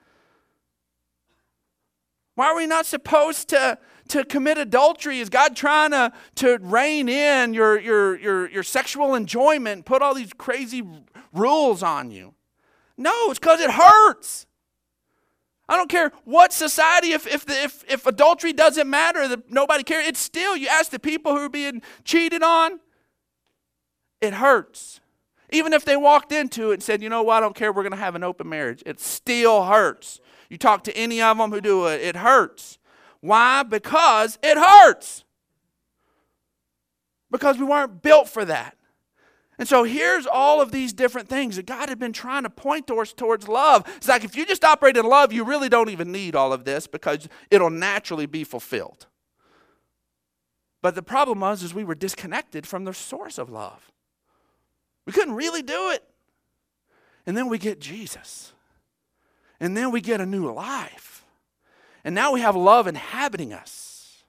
Why 2.37 2.47
are 2.47 2.57
we 2.57 2.67
not 2.67 2.87
supposed 2.87 3.49
to, 3.49 3.79
to 4.09 4.25
commit 4.25 4.59
adultery? 4.59 5.19
Is 5.19 5.29
God 5.29 5.57
trying 5.57 5.91
to, 5.91 6.13
to 6.37 6.59
rein 6.61 7.09
in 7.09 7.53
your, 7.55 7.81
your, 7.81 8.19
your, 8.19 8.49
your 8.51 8.63
sexual 8.63 9.15
enjoyment, 9.15 9.75
and 9.75 9.87
put 9.87 10.03
all 10.03 10.15
these 10.15 10.33
crazy 10.35 10.83
rules 11.33 11.83
on 11.83 12.11
you? 12.11 12.35
No, 12.97 13.31
it's 13.31 13.39
because 13.39 13.61
it 13.61 13.71
hurts. 13.71 14.47
I 15.69 15.77
don't 15.77 15.91
care 15.91 16.13
what 16.25 16.53
society, 16.53 17.13
if, 17.13 17.27
if, 17.27 17.45
the, 17.45 17.55
if, 17.55 17.85
if 17.89 18.07
adultery 18.07 18.53
doesn't 18.53 18.89
matter, 18.89 19.37
nobody 19.49 19.83
cares, 19.83 20.07
it's 20.07 20.21
still, 20.21 20.57
you 20.57 20.69
ask 20.69 20.91
the 20.91 21.01
people 21.01 21.33
who 21.33 21.47
are 21.47 21.49
being 21.49 21.83
cheated 22.05 22.43
on, 22.43 22.81
it 24.21 24.35
hurts. 24.35 25.01
Even 25.51 25.73
if 25.73 25.85
they 25.85 25.97
walked 25.97 26.33
into 26.33 26.71
it 26.71 26.75
and 26.75 26.83
said, 26.83 27.03
you 27.03 27.09
know 27.09 27.23
what, 27.23 27.39
I 27.39 27.41
don't 27.41 27.55
care, 27.55 27.73
we're 27.73 27.83
going 27.83 27.93
to 27.93 27.99
have 27.99 28.15
an 28.15 28.23
open 28.23 28.49
marriage, 28.49 28.83
it 28.85 29.01
still 29.01 29.65
hurts. 29.65 30.21
You 30.49 30.59
talk 30.59 30.85
to 30.85 30.97
any 30.97 31.21
of 31.21 31.39
them 31.39 31.51
who 31.51 31.61
do 31.61 31.87
it, 31.87 32.01
it 32.01 32.17
hurts. 32.17 32.79
Why? 33.21 33.63
Because 33.63 34.39
it 34.43 34.57
hurts. 34.57 35.25
Because 37.31 37.59
we 37.59 37.65
weren't 37.65 38.03
built 38.03 38.29
for 38.29 38.45
that. 38.45 38.77
And 39.59 39.67
so 39.67 39.85
here's 39.85 40.27
all 40.27 40.61
of 40.61 40.71
these 40.71 40.93
different 40.93 41.29
things 41.29 41.57
that 41.57 41.67
God 41.67 41.89
had 41.89 41.99
been 41.99 42.13
trying 42.13 42.43
to 42.43 42.51
point 42.51 42.87
towards 42.87 43.15
towards 43.15 43.49
love. 43.49 43.85
It's 43.97 44.09
like 44.09 44.23
if 44.23 44.37
you 44.37 44.45
just 44.45 44.65
operate 44.65 44.97
in 44.97 45.07
love, 45.07 45.33
you 45.33 45.45
really 45.45 45.69
don't 45.69 45.89
even 45.89 46.13
need 46.13 46.37
all 46.37 46.53
of 46.53 46.65
this 46.65 46.87
because 46.87 47.27
it'll 47.51 47.71
naturally 47.71 48.27
be 48.27 48.45
fulfilled. 48.45 49.07
But 50.83 50.95
the 50.95 51.03
problem 51.03 51.41
was 51.41 51.63
is 51.63 51.73
we 51.73 51.85
were 51.85 51.95
disconnected 51.95 52.67
from 52.67 52.85
the 52.85 52.93
source 52.93 53.39
of 53.39 53.49
love. 53.49 53.91
We 55.07 55.13
couldn't 55.13 55.35
really 55.35 55.63
do 55.63 55.91
it. 55.91 56.05
And 57.27 57.37
then 57.37 57.49
we 57.49 57.59
get 57.59 57.81
Jesus. 57.81 58.53
And 59.61 59.77
then 59.77 59.91
we 59.91 60.01
get 60.01 60.21
a 60.21 60.27
new 60.27 60.53
life. 60.53 61.25
And 62.05 62.15
now 62.15 62.33
we 62.33 62.41
have 62.41 62.55
love 62.55 62.87
inhabiting 62.87 63.53
us. 63.53 64.23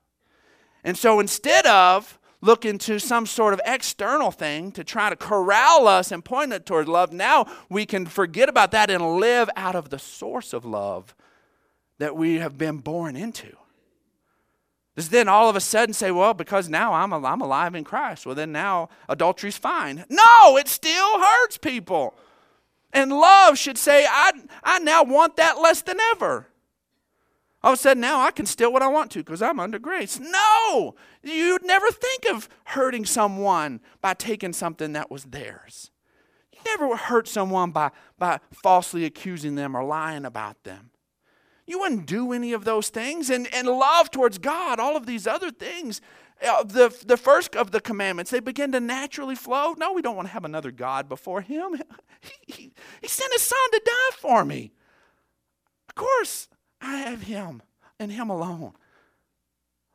And 0.83 0.97
so 0.97 1.19
instead 1.19 1.65
of 1.65 2.17
looking 2.41 2.77
to 2.77 2.99
some 2.99 3.25
sort 3.25 3.53
of 3.53 3.61
external 3.65 4.31
thing 4.31 4.71
to 4.71 4.83
try 4.83 5.09
to 5.09 5.15
corral 5.15 5.87
us 5.87 6.11
and 6.11 6.23
point 6.23 6.53
it 6.53 6.65
toward 6.65 6.87
love, 6.87 7.11
now 7.11 7.45
we 7.69 7.85
can 7.85 8.05
forget 8.05 8.47
about 8.47 8.71
that 8.71 8.89
and 8.89 9.17
live 9.19 9.49
out 9.55 9.75
of 9.75 9.89
the 9.89 9.99
source 9.99 10.53
of 10.53 10.65
love 10.65 11.15
that 11.97 12.15
we 12.15 12.35
have 12.35 12.57
been 12.57 12.77
born 12.77 13.15
into. 13.15 13.55
Does 14.95 15.09
then 15.09 15.27
all 15.27 15.49
of 15.49 15.55
a 15.55 15.61
sudden 15.61 15.93
say, 15.93 16.09
well, 16.09 16.33
because 16.33 16.69
now 16.69 16.93
I'm, 16.93 17.13
I'm 17.13 17.41
alive 17.41 17.75
in 17.75 17.83
Christ, 17.83 18.25
well, 18.25 18.33
then 18.33 18.51
now 18.51 18.89
adultery's 19.07 19.57
fine? 19.57 20.03
No, 20.09 20.57
it 20.57 20.67
still 20.67 21.19
hurts 21.19 21.57
people. 21.57 22.15
And 22.93 23.11
love 23.11 23.57
should 23.57 23.77
say, 23.77 24.05
I, 24.09 24.31
I 24.63 24.79
now 24.79 25.03
want 25.03 25.35
that 25.37 25.59
less 25.59 25.81
than 25.81 25.99
ever. 26.11 26.47
All 27.63 27.73
of 27.73 27.79
a 27.79 27.81
sudden, 27.81 28.01
now 28.01 28.21
I 28.21 28.31
can 28.31 28.45
steal 28.45 28.71
what 28.71 28.81
I 28.81 28.87
want 28.87 29.11
to 29.11 29.19
because 29.19 29.41
I'm 29.41 29.59
under 29.59 29.79
grace. 29.79 30.19
No! 30.19 30.95
You'd 31.23 31.65
never 31.65 31.89
think 31.91 32.25
of 32.29 32.47
hurting 32.65 33.05
someone 33.05 33.81
by 33.99 34.13
taking 34.13 34.53
something 34.53 34.93
that 34.93 35.11
was 35.11 35.25
theirs. 35.25 35.91
You 36.53 36.59
never 36.65 36.95
hurt 36.95 37.27
someone 37.27 37.71
by, 37.71 37.91
by 38.17 38.39
falsely 38.51 39.05
accusing 39.05 39.55
them 39.55 39.75
or 39.75 39.83
lying 39.83 40.25
about 40.25 40.63
them. 40.63 40.91
You 41.65 41.79
wouldn't 41.79 42.05
do 42.05 42.31
any 42.31 42.53
of 42.53 42.63
those 42.63 42.89
things. 42.89 43.29
And, 43.29 43.53
and 43.53 43.67
love 43.67 44.11
towards 44.11 44.37
God, 44.37 44.79
all 44.79 44.95
of 44.95 45.05
these 45.05 45.27
other 45.27 45.51
things, 45.51 45.99
uh, 46.45 46.63
the, 46.63 46.95
the 47.05 47.17
first 47.17 47.55
of 47.55 47.71
the 47.71 47.81
commandments, 47.81 48.31
they 48.31 48.39
begin 48.39 48.71
to 48.73 48.79
naturally 48.79 49.35
flow. 49.35 49.73
No, 49.77 49.93
we 49.93 50.01
don't 50.01 50.15
want 50.15 50.27
to 50.27 50.33
have 50.33 50.45
another 50.45 50.71
God 50.71 51.09
before 51.09 51.41
Him. 51.41 51.81
He, 52.19 52.51
he, 52.51 52.73
he 52.99 53.07
sent 53.07 53.31
His 53.31 53.43
Son 53.43 53.71
to 53.71 53.81
die 53.85 54.17
for 54.17 54.43
me. 54.43 54.71
Of 55.87 55.93
course, 55.93 56.47
I 56.81 56.97
have 56.97 57.21
Him 57.21 57.61
and 57.99 58.11
Him 58.11 58.31
alone. 58.31 58.73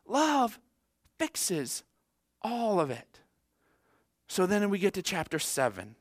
Love 0.06 0.60
fixes 1.18 1.82
all 2.40 2.78
of 2.78 2.92
it. 2.92 3.20
So 4.28 4.46
then 4.46 4.70
we 4.70 4.78
get 4.78 4.94
to 4.94 5.02
chapter 5.02 5.40
7. 5.40 5.96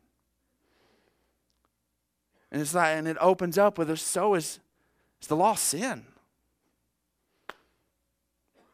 And 2.51 2.61
it's 2.61 2.75
like, 2.75 2.95
and 2.95 3.07
it 3.07 3.17
opens 3.19 3.57
up 3.57 3.79
with, 3.79 3.97
so 3.99 4.35
is, 4.35 4.59
is 5.21 5.27
the 5.27 5.35
law 5.35 5.55
sin? 5.55 6.05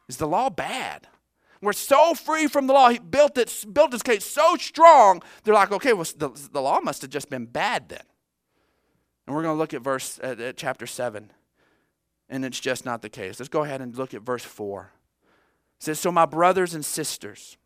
Is 0.09 0.17
the 0.17 0.27
law 0.27 0.49
bad? 0.49 1.07
We're 1.61 1.73
so 1.73 2.13
free 2.13 2.47
from 2.47 2.67
the 2.67 2.73
law. 2.73 2.89
He 2.89 2.99
built 2.99 3.37
it, 3.37 3.65
built 3.71 3.91
his 3.91 4.03
case 4.03 4.25
so 4.25 4.55
strong. 4.57 5.21
They're 5.43 5.53
like, 5.53 5.71
okay, 5.71 5.93
well, 5.93 6.05
the, 6.15 6.29
the 6.51 6.61
law 6.61 6.79
must 6.79 7.01
have 7.01 7.11
just 7.11 7.29
been 7.29 7.45
bad 7.45 7.89
then. 7.89 8.03
And 9.25 9.35
we're 9.35 9.43
going 9.43 9.55
to 9.55 9.59
look 9.59 9.73
at 9.73 9.81
verse 9.81 10.19
at, 10.21 10.39
at 10.39 10.57
chapter 10.57 10.87
seven, 10.87 11.31
and 12.29 12.45
it's 12.45 12.59
just 12.59 12.85
not 12.85 13.01
the 13.01 13.09
case. 13.09 13.39
Let's 13.39 13.49
go 13.49 13.63
ahead 13.63 13.81
and 13.81 13.95
look 13.97 14.13
at 14.13 14.21
verse 14.21 14.43
four. 14.43 14.93
It 15.79 15.83
says, 15.83 15.99
"So 15.99 16.11
my 16.11 16.25
brothers 16.25 16.73
and 16.73 16.85
sisters, 16.85 17.57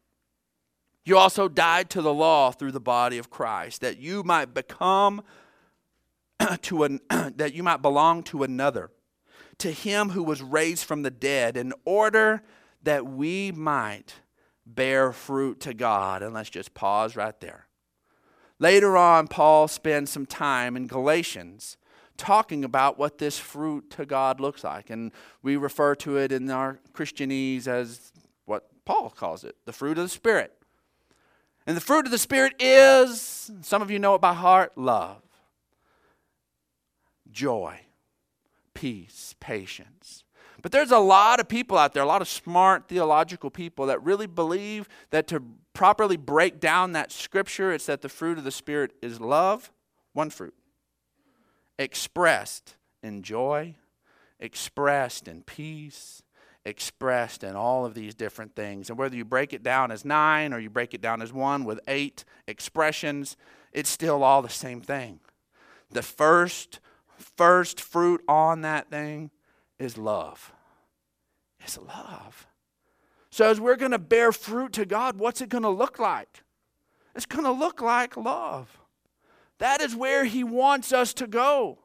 you 1.06 1.18
also 1.18 1.48
died 1.48 1.92
to 1.92 2.02
the 2.02 2.14
law 2.14 2.52
through 2.52 2.72
the 2.72 2.80
body 2.80 3.20
of 3.20 3.30
Christ, 3.30 3.82
that 3.82 4.00
you 4.00 4.24
might 4.24 4.56
become 4.56 5.22
to 6.64 6.84
an, 6.84 7.00
that 7.10 7.54
you 7.54 7.62
might 7.62 7.84
belong 7.84 8.24
to 8.24 8.42
another, 8.42 8.90
to 9.60 9.72
Him 9.72 10.10
who 10.10 10.24
was 10.24 10.42
raised 10.42 10.86
from 10.86 11.04
the 11.04 11.12
dead, 11.12 11.58
in 11.58 11.74
order." 11.86 12.42
That 12.84 13.06
we 13.06 13.52
might 13.52 14.16
bear 14.66 15.12
fruit 15.12 15.60
to 15.62 15.74
God. 15.74 16.24
And 16.24 16.34
let's 16.34 16.50
just 16.50 16.74
pause 16.74 17.16
right 17.16 17.40
there. 17.40 17.68
Later 18.60 18.96
on, 18.96 19.28
Paul 19.28 19.68
spends 19.68 20.12
some 20.12 20.26
time 20.26 20.78
in 20.78 20.88
Galatians 20.88 21.78
talking 22.18 22.64
about 22.64 23.00
what 23.00 23.18
this 23.18 23.40
fruit 23.40 23.90
to 23.92 24.06
God 24.06 24.40
looks 24.40 24.64
like. 24.64 24.90
And 24.92 25.12
we 25.42 25.56
refer 25.56 25.96
to 25.96 26.18
it 26.18 26.32
in 26.32 26.50
our 26.52 26.80
Christianese 26.94 27.68
as 27.68 28.12
what 28.46 28.68
Paul 28.86 29.10
calls 29.10 29.44
it 29.44 29.56
the 29.66 29.74
fruit 29.74 29.98
of 29.98 30.04
the 30.04 30.10
Spirit. 30.10 30.54
And 31.66 31.76
the 31.76 31.82
fruit 31.82 32.06
of 32.06 32.12
the 32.12 32.18
Spirit 32.18 32.54
is, 32.60 33.52
some 33.62 33.82
of 33.82 33.90
you 33.90 34.00
know 34.00 34.16
it 34.16 34.22
by 34.22 34.34
heart, 34.34 34.78
love, 34.78 35.22
joy, 37.32 37.80
peace, 38.74 39.36
patience, 39.40 40.24
but 40.62 40.72
there's 40.72 40.92
a 40.92 41.00
lot 41.00 41.40
of 41.40 41.48
people 41.48 41.78
out 41.78 41.94
there, 41.94 42.04
a 42.04 42.08
lot 42.08 42.22
of 42.22 42.28
smart 42.28 42.88
theological 42.88 43.50
people 43.50 43.88
that 43.88 44.04
really 44.04 44.28
believe 44.28 44.88
that 45.10 45.28
to 45.28 45.42
properly 45.74 46.18
break 46.18 46.60
down 46.60 46.92
that 46.92 47.12
scripture, 47.12 47.72
it's 47.72 47.86
that 47.86 48.02
the 48.02 48.10
fruit 48.10 48.38
of 48.38 48.44
the 48.44 48.52
Spirit 48.52 48.92
is 49.02 49.20
love, 49.20 49.72
one 50.14 50.30
fruit, 50.30 50.54
expressed 51.80 52.76
in 53.02 53.24
joy, 53.24 53.76
expressed 54.40 55.28
in 55.28 55.42
peace, 55.44 56.22
expressed 56.66 57.44
in 57.44 57.56
all 57.56 57.86
of 57.86 57.94
these 57.94 58.14
different 58.14 58.56
things. 58.56 58.90
And 58.90 59.00
whether 59.00 59.16
you 59.16 59.26
break 59.26 59.54
it 59.54 59.64
down 59.64 59.92
as 59.92 60.06
nine 60.06 60.54
or 60.54 60.60
you 60.60 60.70
break 60.70 60.94
it 60.94 61.02
down 61.02 61.22
as 61.22 61.34
one 61.34 61.64
with 61.64 61.80
eight 61.88 62.24
expressions, 62.48 63.36
it's 63.72 63.90
still 63.90 64.24
all 64.24 64.42
the 64.42 64.50
same 64.50 64.82
thing. 64.82 65.20
The 65.90 66.04
first 66.04 66.80
first 67.18 67.80
fruit 67.80 68.24
on 68.28 68.62
that 68.62 68.90
thing 68.90 69.30
is 69.82 69.98
love. 69.98 70.54
It's 71.60 71.78
love. 71.78 72.48
So, 73.30 73.50
as 73.50 73.60
we're 73.60 73.78
going 73.78 73.92
to 73.92 74.00
bear 74.00 74.32
fruit 74.32 74.74
to 74.74 74.86
God, 74.86 75.18
what's 75.18 75.42
it 75.42 75.50
going 75.50 75.64
to 75.64 75.70
look 75.70 76.00
like? 76.00 76.44
It's 77.16 77.26
going 77.26 77.46
to 77.46 77.52
look 77.52 77.82
like 77.82 78.18
love. 78.18 78.78
That 79.60 79.82
is 79.82 79.96
where 79.96 80.26
He 80.26 80.44
wants 80.44 80.92
us 80.92 81.14
to 81.16 81.28
go. 81.28 81.80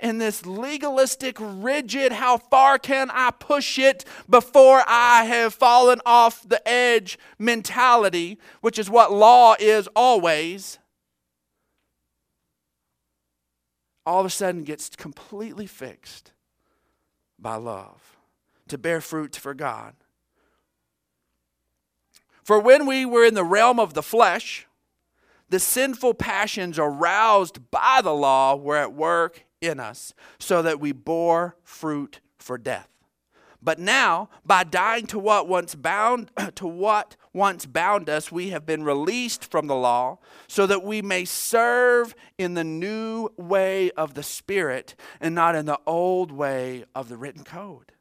In 0.00 0.18
this 0.18 0.44
legalistic, 0.46 1.36
rigid, 1.38 2.12
how 2.12 2.36
far 2.36 2.78
can 2.78 3.08
I 3.12 3.30
push 3.30 3.78
it 3.78 4.04
before 4.28 4.82
I 4.86 5.24
have 5.24 5.54
fallen 5.54 6.00
off 6.04 6.48
the 6.48 6.66
edge 6.68 7.18
mentality, 7.38 8.38
which 8.60 8.78
is 8.78 8.90
what 8.90 9.12
law 9.12 9.54
is 9.60 9.88
always, 9.94 10.78
all 14.04 14.20
of 14.20 14.26
a 14.26 14.30
sudden 14.30 14.64
gets 14.64 14.88
completely 14.90 15.66
fixed 15.66 16.32
by 17.42 17.56
love, 17.56 18.16
to 18.68 18.78
bear 18.78 19.00
fruit 19.00 19.36
for 19.36 19.54
God. 19.54 19.94
For 22.42 22.58
when 22.58 22.86
we 22.86 23.04
were 23.04 23.24
in 23.24 23.34
the 23.34 23.44
realm 23.44 23.78
of 23.78 23.94
the 23.94 24.02
flesh, 24.02 24.66
the 25.48 25.60
sinful 25.60 26.14
passions 26.14 26.78
aroused 26.78 27.70
by 27.70 28.00
the 28.02 28.14
law 28.14 28.56
were 28.56 28.76
at 28.76 28.92
work 28.94 29.44
in 29.60 29.78
us, 29.78 30.14
so 30.38 30.62
that 30.62 30.80
we 30.80 30.92
bore 30.92 31.56
fruit 31.62 32.20
for 32.38 32.58
death. 32.58 32.88
But 33.62 33.78
now, 33.78 34.28
by 34.44 34.64
dying 34.64 35.06
to 35.08 35.18
what 35.18 35.46
once 35.46 35.74
bound 35.74 36.30
to 36.56 36.66
what 36.66 37.16
once 37.32 37.64
bound 37.64 38.10
us, 38.10 38.30
we 38.30 38.50
have 38.50 38.66
been 38.66 38.84
released 38.84 39.50
from 39.50 39.66
the 39.66 39.74
law, 39.74 40.18
so 40.48 40.66
that 40.66 40.82
we 40.82 41.00
may 41.00 41.24
serve 41.24 42.14
in 42.36 42.54
the 42.54 42.64
new 42.64 43.28
way 43.36 43.90
of 43.92 44.14
the 44.14 44.22
Spirit 44.22 44.94
and 45.20 45.34
not 45.34 45.54
in 45.54 45.66
the 45.66 45.78
old 45.86 46.30
way 46.30 46.84
of 46.94 47.08
the 47.08 47.16
written 47.16 47.44
code. 47.44 47.92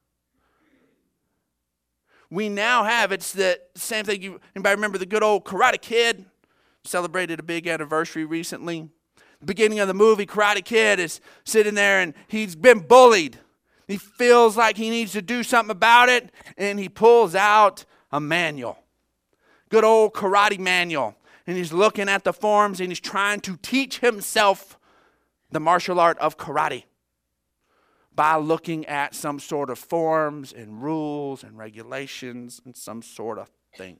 We 2.29 2.49
now 2.49 2.83
have, 2.85 3.11
it's 3.11 3.33
the 3.33 3.59
same 3.75 4.05
thing. 4.05 4.21
You, 4.21 4.39
anybody 4.55 4.75
remember 4.75 4.97
the 4.97 5.05
good 5.05 5.23
old 5.23 5.45
Karate 5.45 5.81
Kid? 5.81 6.25
celebrated 6.83 7.39
a 7.39 7.43
big 7.43 7.67
anniversary 7.67 8.25
recently. 8.25 8.89
The 9.39 9.45
beginning 9.45 9.79
of 9.79 9.87
the 9.87 9.93
movie, 9.93 10.25
Karate 10.25 10.63
Kid 10.63 10.99
is 10.99 11.21
sitting 11.43 11.75
there 11.75 11.99
and 11.99 12.13
he's 12.27 12.55
been 12.55 12.79
bullied. 12.79 13.37
He 13.87 13.97
feels 13.97 14.55
like 14.55 14.77
he 14.77 14.89
needs 14.89 15.11
to 15.13 15.21
do 15.21 15.43
something 15.43 15.71
about 15.71 16.07
it, 16.07 16.31
and 16.57 16.79
he 16.79 16.87
pulls 16.87 17.35
out 17.35 17.83
a 18.11 18.21
manual. 18.21 18.80
Good 19.71 19.85
old 19.85 20.13
karate 20.13 20.59
manual. 20.59 21.15
And 21.47 21.55
he's 21.57 21.71
looking 21.71 22.09
at 22.09 22.25
the 22.25 22.33
forms 22.33 22.81
and 22.81 22.89
he's 22.89 22.99
trying 22.99 23.39
to 23.41 23.57
teach 23.57 23.99
himself 23.99 24.77
the 25.49 25.61
martial 25.61 25.99
art 25.99 26.19
of 26.19 26.37
karate 26.37 26.83
by 28.13 28.35
looking 28.35 28.85
at 28.85 29.15
some 29.15 29.39
sort 29.39 29.69
of 29.69 29.79
forms 29.79 30.51
and 30.51 30.83
rules 30.83 31.43
and 31.43 31.57
regulations 31.57 32.61
and 32.65 32.75
some 32.75 33.01
sort 33.01 33.39
of 33.39 33.49
thing. 33.77 33.99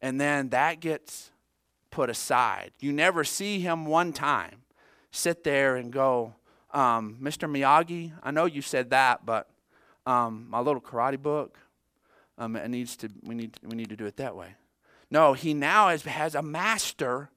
And 0.00 0.18
then 0.18 0.48
that 0.48 0.80
gets 0.80 1.30
put 1.90 2.08
aside. 2.08 2.72
You 2.80 2.92
never 2.92 3.22
see 3.22 3.60
him 3.60 3.84
one 3.84 4.14
time 4.14 4.62
sit 5.10 5.44
there 5.44 5.76
and 5.76 5.92
go, 5.92 6.34
um, 6.72 7.18
Mr. 7.20 7.50
Miyagi, 7.50 8.12
I 8.22 8.30
know 8.30 8.46
you 8.46 8.62
said 8.62 8.90
that, 8.90 9.26
but 9.26 9.50
um, 10.06 10.46
my 10.48 10.60
little 10.60 10.80
karate 10.80 11.20
book, 11.20 11.58
um, 12.40 12.56
it 12.56 12.68
needs 12.68 12.96
to, 12.96 13.10
we, 13.22 13.34
need, 13.34 13.56
we 13.62 13.76
need 13.76 13.90
to 13.90 13.96
do 13.96 14.06
it 14.06 14.16
that 14.16 14.34
way. 14.34 14.54
No, 15.10 15.34
he 15.34 15.54
now 15.54 15.88
has, 15.88 16.02
has 16.04 16.34
a 16.34 16.42
master 16.42 17.30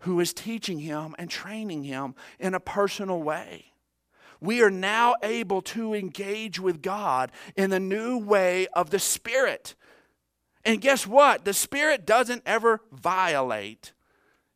who 0.00 0.20
is 0.20 0.32
teaching 0.32 0.80
him 0.80 1.14
and 1.18 1.30
training 1.30 1.84
him 1.84 2.14
in 2.38 2.54
a 2.54 2.60
personal 2.60 3.22
way. 3.22 3.72
We 4.40 4.62
are 4.62 4.70
now 4.70 5.16
able 5.22 5.62
to 5.62 5.94
engage 5.94 6.60
with 6.60 6.82
God 6.82 7.32
in 7.56 7.70
the 7.70 7.80
new 7.80 8.18
way 8.18 8.66
of 8.68 8.90
the 8.90 8.98
Spirit. 8.98 9.74
And 10.64 10.80
guess 10.80 11.06
what? 11.06 11.44
The 11.44 11.54
Spirit 11.54 12.06
doesn't 12.06 12.42
ever 12.44 12.80
violate. 12.92 13.92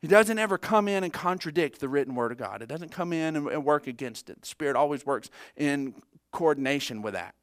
He 0.01 0.09
doesn't 0.09 0.39
ever 0.39 0.59
come 0.59 0.87
in 0.87 1.03
and 1.03 1.13
contradict 1.13 1.81
the 1.81 1.89
written 1.89 2.15
word 2.15 2.33
of 2.33 2.39
God. 2.39 2.61
It 2.61 2.69
doesn't 2.69 2.93
come 2.93 3.13
in 3.13 3.37
and, 3.37 3.49
and 3.49 3.65
work 3.65 3.87
against 3.87 4.29
it. 4.29 4.43
The 4.43 4.47
Spirit 4.47 4.77
always 4.77 5.07
works 5.07 5.31
in 5.57 5.95
coordination 6.31 7.01
with 7.01 7.15
that. 7.15 7.35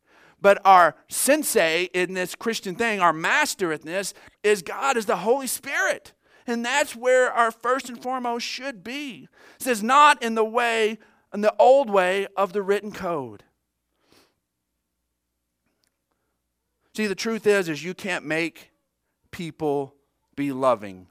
But 0.41 0.59
our 0.65 0.95
sensei 1.07 1.89
in 1.93 2.13
this 2.15 2.35
Christian 2.35 2.75
thing, 2.75 2.99
our 2.99 3.13
master 3.13 3.71
in 3.71 3.81
this, 3.81 4.13
is 4.43 4.61
God, 4.61 4.97
is 4.97 5.05
the 5.05 5.17
Holy 5.17 5.47
Spirit. 5.47 6.13
And 6.47 6.65
that's 6.65 6.95
where 6.95 7.31
our 7.31 7.51
first 7.51 7.89
and 7.89 8.01
foremost 8.01 8.45
should 8.45 8.83
be. 8.83 9.27
It 9.55 9.63
says, 9.63 9.83
not 9.83 10.21
in 10.23 10.35
the 10.35 10.43
way, 10.43 10.97
in 11.33 11.41
the 11.41 11.53
old 11.59 11.89
way 11.89 12.27
of 12.35 12.53
the 12.53 12.63
written 12.63 12.91
code. 12.91 13.43
See, 16.95 17.07
the 17.07 17.15
truth 17.15 17.45
is, 17.45 17.69
is 17.69 17.83
you 17.83 17.93
can't 17.93 18.25
make 18.25 18.71
people 19.29 19.95
be 20.35 20.51
loving 20.51 21.07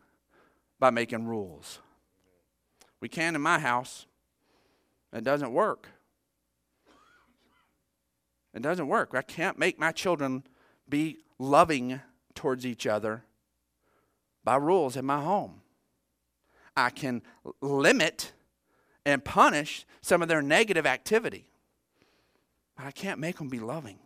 by 0.78 0.90
making 0.90 1.26
rules. 1.26 1.78
We 3.00 3.08
can 3.08 3.34
in 3.34 3.40
my 3.40 3.58
house. 3.58 4.06
It 5.12 5.24
doesn't 5.24 5.52
work. 5.52 5.88
It 8.54 8.62
doesn't 8.62 8.88
work. 8.88 9.10
I 9.14 9.22
can't 9.22 9.58
make 9.58 9.78
my 9.78 9.92
children 9.92 10.44
be 10.88 11.18
loving 11.38 12.00
towards 12.34 12.66
each 12.66 12.86
other 12.86 13.24
by 14.44 14.56
rules 14.56 14.96
in 14.96 15.04
my 15.04 15.20
home. 15.20 15.60
I 16.76 16.90
can 16.90 17.22
limit 17.60 18.32
and 19.04 19.24
punish 19.24 19.86
some 20.00 20.22
of 20.22 20.28
their 20.28 20.42
negative 20.42 20.86
activity, 20.86 21.46
but 22.76 22.86
I 22.86 22.90
can't 22.90 23.20
make 23.20 23.38
them 23.38 23.48
be 23.48 23.58
loving. 23.58 23.98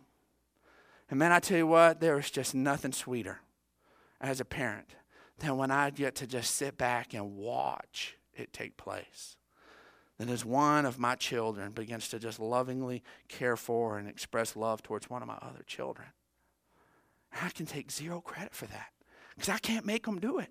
And 1.09 1.19
man, 1.19 1.31
I 1.31 1.39
tell 1.39 1.57
you 1.57 1.67
what, 1.67 1.99
there 1.99 2.17
is 2.17 2.31
just 2.31 2.55
nothing 2.55 2.91
sweeter 2.91 3.39
as 4.19 4.39
a 4.39 4.45
parent 4.45 4.95
than 5.39 5.57
when 5.57 5.71
I 5.71 5.89
get 5.89 6.15
to 6.15 6.27
just 6.27 6.55
sit 6.55 6.77
back 6.77 7.13
and 7.13 7.35
watch 7.35 8.17
it 8.33 8.53
take 8.53 8.77
place. 8.77 9.37
Then 10.17 10.29
as 10.29 10.45
one 10.45 10.85
of 10.85 10.97
my 10.97 11.15
children 11.15 11.71
begins 11.71 12.07
to 12.09 12.19
just 12.19 12.39
lovingly 12.39 13.03
care 13.27 13.57
for 13.57 13.97
and 13.97 14.07
express 14.07 14.55
love 14.55 14.81
towards 14.81 15.09
one 15.09 15.21
of 15.21 15.27
my 15.27 15.37
other 15.41 15.63
children. 15.67 16.07
I 17.41 17.49
can 17.49 17.65
take 17.65 17.91
zero 17.91 18.21
credit 18.21 18.53
for 18.53 18.65
that 18.67 18.91
because 19.35 19.49
I 19.49 19.57
can't 19.57 19.85
make 19.85 20.05
them 20.05 20.19
do 20.19 20.39
it. 20.39 20.49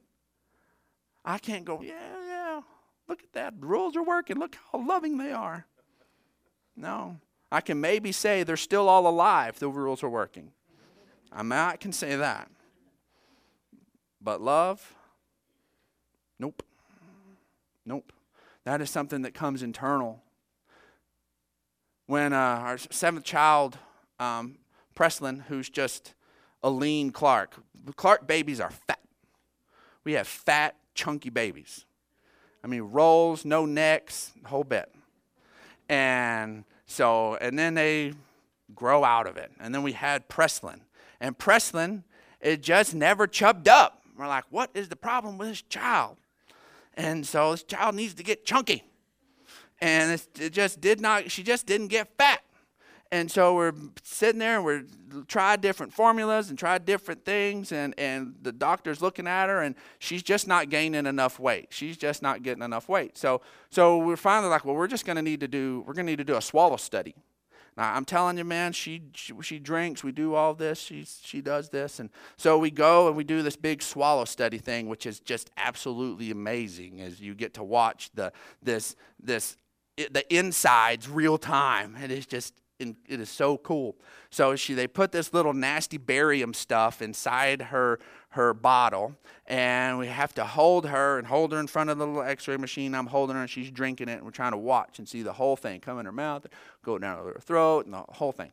I 1.24 1.38
can't 1.38 1.64
go, 1.64 1.81
yeah, 1.81 1.94
yeah, 2.27 2.61
look 3.09 3.22
at 3.22 3.33
that. 3.33 3.61
The 3.61 3.66
rules 3.66 3.96
are 3.96 4.03
working. 4.03 4.38
Look 4.38 4.59
how 4.70 4.85
loving 4.87 5.16
they 5.16 5.33
are. 5.33 5.66
No. 6.77 7.16
I 7.50 7.61
can 7.62 7.81
maybe 7.81 8.12
say 8.12 8.42
they're 8.42 8.57
still 8.59 8.88
all 8.88 9.07
alive, 9.07 9.59
the 9.59 9.68
rules 9.68 10.03
are 10.03 10.09
working. 10.09 10.53
I, 11.33 11.42
I 11.42 11.77
can 11.77 11.92
say 11.92 12.16
that. 12.16 12.50
But 14.20 14.42
love, 14.42 14.94
nope. 16.38 16.62
Nope. 17.87 18.12
That 18.64 18.81
is 18.81 18.90
something 18.90 19.22
that 19.22 19.35
comes 19.35 19.62
internal. 19.62 20.22
When 22.07 22.33
uh, 22.33 22.37
our 22.37 22.79
seventh 22.79 23.24
child, 23.24 23.79
um, 24.18 24.57
Preslin, 24.94 25.44
who's 25.48 25.68
just 25.68 26.14
a 26.62 26.70
lean 26.70 27.11
Clark, 27.11 27.57
Clark 27.96 28.27
babies 28.27 28.61
are 28.61 28.70
fat. 28.70 29.00
We 30.05 30.14
have 30.14 30.27
fat, 30.27 30.77
chunky 30.94 31.31
babies. 31.31 31.85
I 32.62 32.66
mean, 32.66 32.83
rolls, 32.83 33.44
no 33.44 33.66
necks, 33.66 34.33
whole 34.46 34.64
bit. 34.64 34.90
And 35.88 36.64
so, 36.87 37.37
and 37.37 37.59
then 37.59 37.74
they 37.74 38.14
grow 38.74 39.05
out 39.05 39.27
of 39.27 39.37
it. 39.37 39.50
And 39.61 39.74
then 39.74 39.83
we 39.83 39.92
had 39.92 40.29
Preslin. 40.29 40.81
And 41.20 41.37
Preslin, 41.37 42.05
it 42.40 42.62
just 42.62 42.94
never 42.94 43.27
chubbed 43.27 43.68
up. 43.68 44.03
We're 44.16 44.29
like, 44.29 44.44
what 44.50 44.70
is 44.74 44.88
the 44.88 44.96
problem 44.96 45.38
with 45.38 45.48
this 45.48 45.62
child? 45.62 46.16
And 46.94 47.26
so 47.26 47.52
this 47.52 47.62
child 47.62 47.94
needs 47.94 48.14
to 48.14 48.22
get 48.22 48.44
chunky. 48.44 48.85
And 49.80 50.20
it 50.38 50.50
just 50.50 50.80
did 50.80 51.00
not, 51.00 51.30
she 51.30 51.42
just 51.42 51.66
didn't 51.66 51.88
get 51.88 52.09
fat. 52.16 52.40
And 53.12 53.30
so 53.30 53.54
we're 53.54 53.74
sitting 54.02 54.40
there 54.40 54.57
and 54.57 54.64
we're 54.64 54.85
tried 55.28 55.61
different 55.61 55.92
formulas 55.92 56.50
and 56.50 56.59
tried 56.59 56.85
different 56.85 57.24
things 57.24 57.70
and, 57.70 57.94
and 57.96 58.35
the 58.42 58.50
doctor's 58.50 59.00
looking 59.00 59.28
at 59.28 59.48
her 59.48 59.62
and 59.62 59.76
she's 60.00 60.22
just 60.22 60.48
not 60.48 60.68
gaining 60.68 61.07
enough 61.07 61.38
weight. 61.38 61.68
She's 61.70 61.96
just 61.96 62.22
not 62.22 62.42
getting 62.42 62.64
enough 62.64 62.88
weight. 62.88 63.16
So 63.16 63.40
so 63.70 63.98
we're 63.98 64.16
finally 64.16 64.50
like, 64.50 64.64
well, 64.64 64.74
we're 64.74 64.88
just 64.88 65.07
gonna 65.07 65.22
need 65.22 65.40
to 65.40 65.48
do 65.48 65.85
we're 65.87 65.94
gonna 65.94 66.07
need 66.07 66.18
to 66.18 66.24
do 66.24 66.35
a 66.35 66.42
swallow 66.42 66.76
study. 66.76 67.14
Now 67.76 67.94
I'm 67.94 68.04
telling 68.04 68.38
you, 68.38 68.44
man, 68.44 68.72
she, 68.72 69.02
she 69.14 69.32
she 69.42 69.58
drinks. 69.58 70.04
We 70.04 70.12
do 70.12 70.34
all 70.34 70.54
this. 70.54 70.78
She 70.78 71.04
she 71.04 71.40
does 71.40 71.70
this, 71.70 71.98
and 71.98 72.10
so 72.37 72.58
we 72.58 72.70
go 72.70 73.08
and 73.08 73.16
we 73.16 73.24
do 73.24 73.42
this 73.42 73.56
big 73.56 73.82
swallow 73.82 74.24
study 74.24 74.58
thing, 74.58 74.88
which 74.88 75.06
is 75.06 75.20
just 75.20 75.50
absolutely 75.56 76.30
amazing. 76.30 77.00
As 77.00 77.20
you 77.20 77.34
get 77.34 77.54
to 77.54 77.64
watch 77.64 78.10
the 78.14 78.32
this 78.62 78.96
this 79.22 79.56
the 79.96 80.24
insides 80.34 81.08
real 81.08 81.38
time. 81.38 81.96
It 81.96 82.10
is 82.10 82.26
just 82.26 82.54
it 82.78 82.96
is 83.20 83.28
so 83.28 83.56
cool. 83.58 83.96
So 84.30 84.56
she 84.56 84.74
they 84.74 84.87
put 84.87 85.12
this 85.12 85.32
little 85.32 85.52
nasty 85.52 85.96
barium 85.96 86.54
stuff 86.54 87.00
inside 87.00 87.62
her 87.62 87.98
her 88.30 88.52
bottle, 88.52 89.14
and 89.46 89.96
we 89.98 90.08
have 90.08 90.34
to 90.34 90.44
hold 90.44 90.87
her 90.87 91.18
and 91.18 91.26
hold 91.26 91.52
her 91.52 91.60
in 91.60 91.68
front 91.68 91.90
of 91.90 91.98
the 91.98 92.06
little 92.06 92.22
X-ray 92.22 92.56
machine. 92.56 92.94
I'm 92.94 93.06
holding 93.06 93.37
her, 93.37 93.42
and 93.42 93.50
she's 93.50 93.70
drinking 93.70 94.08
it, 94.08 94.14
and 94.14 94.22
we're 94.24 94.30
trying 94.32 94.52
to 94.52 94.58
watch 94.58 94.98
and 94.98 95.08
see 95.08 95.22
the 95.22 95.32
whole 95.32 95.54
thing 95.54 95.80
come 95.80 96.00
in 96.00 96.06
her 96.06 96.12
mouth, 96.12 96.46
go 96.84 96.98
down 96.98 97.18
her 97.18 97.40
throat, 97.40 97.84
and 97.84 97.94
the 97.94 98.04
whole 98.08 98.32
thing. 98.32 98.50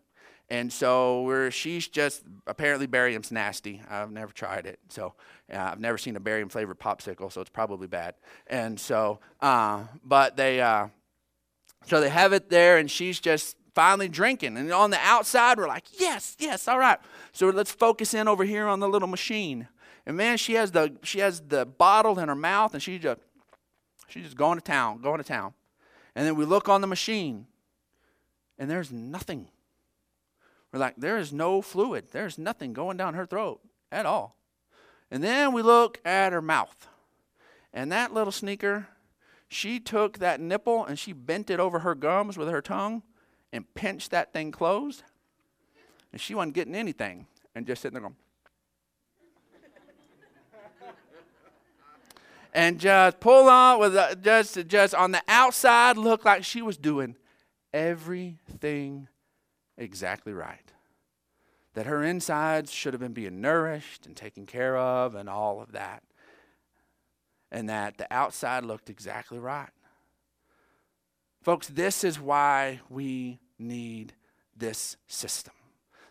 And 0.51 0.71
so 0.71 1.23
we're, 1.23 1.49
she's 1.49 1.87
just 1.87 2.23
apparently 2.45 2.85
barium's 2.85 3.31
nasty. 3.31 3.81
I've 3.89 4.11
never 4.11 4.33
tried 4.33 4.65
it, 4.65 4.79
so 4.89 5.13
uh, 5.51 5.57
I've 5.57 5.79
never 5.79 5.97
seen 5.97 6.15
a 6.15 6.19
barium 6.19 6.49
flavored 6.49 6.77
popsicle, 6.79 7.31
so 7.31 7.41
it's 7.41 7.49
probably 7.49 7.87
bad. 7.87 8.15
And 8.47 8.79
so, 8.79 9.19
uh, 9.39 9.85
but 10.03 10.35
they, 10.35 10.61
uh, 10.61 10.89
so 11.85 12.01
they 12.01 12.09
have 12.09 12.33
it 12.33 12.49
there, 12.49 12.77
and 12.77 12.91
she's 12.91 13.19
just 13.19 13.55
finally 13.73 14.09
drinking. 14.09 14.57
And 14.57 14.71
on 14.71 14.91
the 14.91 14.99
outside, 14.99 15.57
we're 15.57 15.67
like, 15.67 15.85
yes, 15.99 16.35
yes, 16.39 16.67
all 16.67 16.79
right. 16.79 16.99
So 17.31 17.49
let's 17.49 17.71
focus 17.71 18.13
in 18.13 18.27
over 18.27 18.43
here 18.43 18.67
on 18.67 18.79
the 18.79 18.89
little 18.89 19.07
machine. 19.07 19.67
And 20.05 20.17
man, 20.17 20.37
she 20.37 20.53
has 20.53 20.71
the 20.71 20.97
she 21.03 21.19
has 21.19 21.41
the 21.41 21.65
bottle 21.65 22.17
in 22.19 22.27
her 22.27 22.35
mouth, 22.35 22.73
and 22.73 22.81
she 22.81 22.97
just 22.97 23.21
she's 24.07 24.23
just 24.23 24.37
going 24.37 24.57
to 24.57 24.63
town, 24.63 25.01
going 25.01 25.19
to 25.19 25.23
town. 25.23 25.53
And 26.15 26.25
then 26.25 26.35
we 26.35 26.45
look 26.45 26.67
on 26.67 26.81
the 26.81 26.87
machine, 26.87 27.45
and 28.57 28.69
there's 28.69 28.91
nothing. 28.91 29.47
We're 30.71 30.79
like, 30.79 30.95
there 30.97 31.17
is 31.17 31.31
no 31.31 31.61
fluid. 31.61 32.07
There's 32.11 32.37
nothing 32.37 32.73
going 32.73 32.97
down 32.97 33.13
her 33.13 33.25
throat 33.25 33.61
at 33.91 34.05
all. 34.05 34.37
And 35.09 35.23
then 35.23 35.51
we 35.51 35.61
look 35.61 35.99
at 36.05 36.31
her 36.31 36.41
mouth. 36.41 36.87
And 37.73 37.91
that 37.91 38.13
little 38.13 38.31
sneaker, 38.31 38.87
she 39.49 39.79
took 39.79 40.19
that 40.19 40.39
nipple 40.39 40.85
and 40.85 40.97
she 40.97 41.11
bent 41.11 41.49
it 41.49 41.59
over 41.59 41.79
her 41.79 41.95
gums 41.95 42.37
with 42.37 42.47
her 42.47 42.61
tongue 42.61 43.03
and 43.53 43.71
pinch 43.73 44.09
that 44.09 44.33
thing 44.33 44.51
closed, 44.51 45.03
and 46.11 46.21
she 46.21 46.35
wasn't 46.35 46.53
getting 46.53 46.75
anything, 46.75 47.27
and 47.55 47.67
just 47.67 47.81
sitting 47.81 47.93
there 47.93 48.01
going, 48.01 48.15
and 52.53 52.79
just 52.79 53.19
pull 53.19 53.49
on 53.49 53.79
with 53.79 54.23
just 54.23 54.67
just 54.67 54.93
on 54.95 55.11
the 55.11 55.21
outside 55.27 55.97
looked 55.97 56.25
like 56.25 56.43
she 56.43 56.61
was 56.61 56.77
doing 56.77 57.15
everything 57.73 59.07
exactly 59.77 60.33
right. 60.33 60.73
That 61.73 61.85
her 61.85 62.03
insides 62.03 62.71
should 62.71 62.93
have 62.93 62.99
been 62.99 63.13
being 63.13 63.39
nourished 63.39 64.05
and 64.05 64.15
taken 64.15 64.45
care 64.45 64.75
of 64.77 65.15
and 65.15 65.29
all 65.29 65.61
of 65.61 65.71
that. 65.71 66.03
and 67.51 67.69
that 67.69 67.97
the 67.97 68.07
outside 68.11 68.63
looked 68.63 68.89
exactly 68.89 69.37
right. 69.37 69.69
Folks, 71.41 71.67
this 71.67 72.03
is 72.03 72.19
why 72.19 72.81
we 72.89 73.39
need 73.57 74.13
this 74.55 74.97
system. 75.07 75.53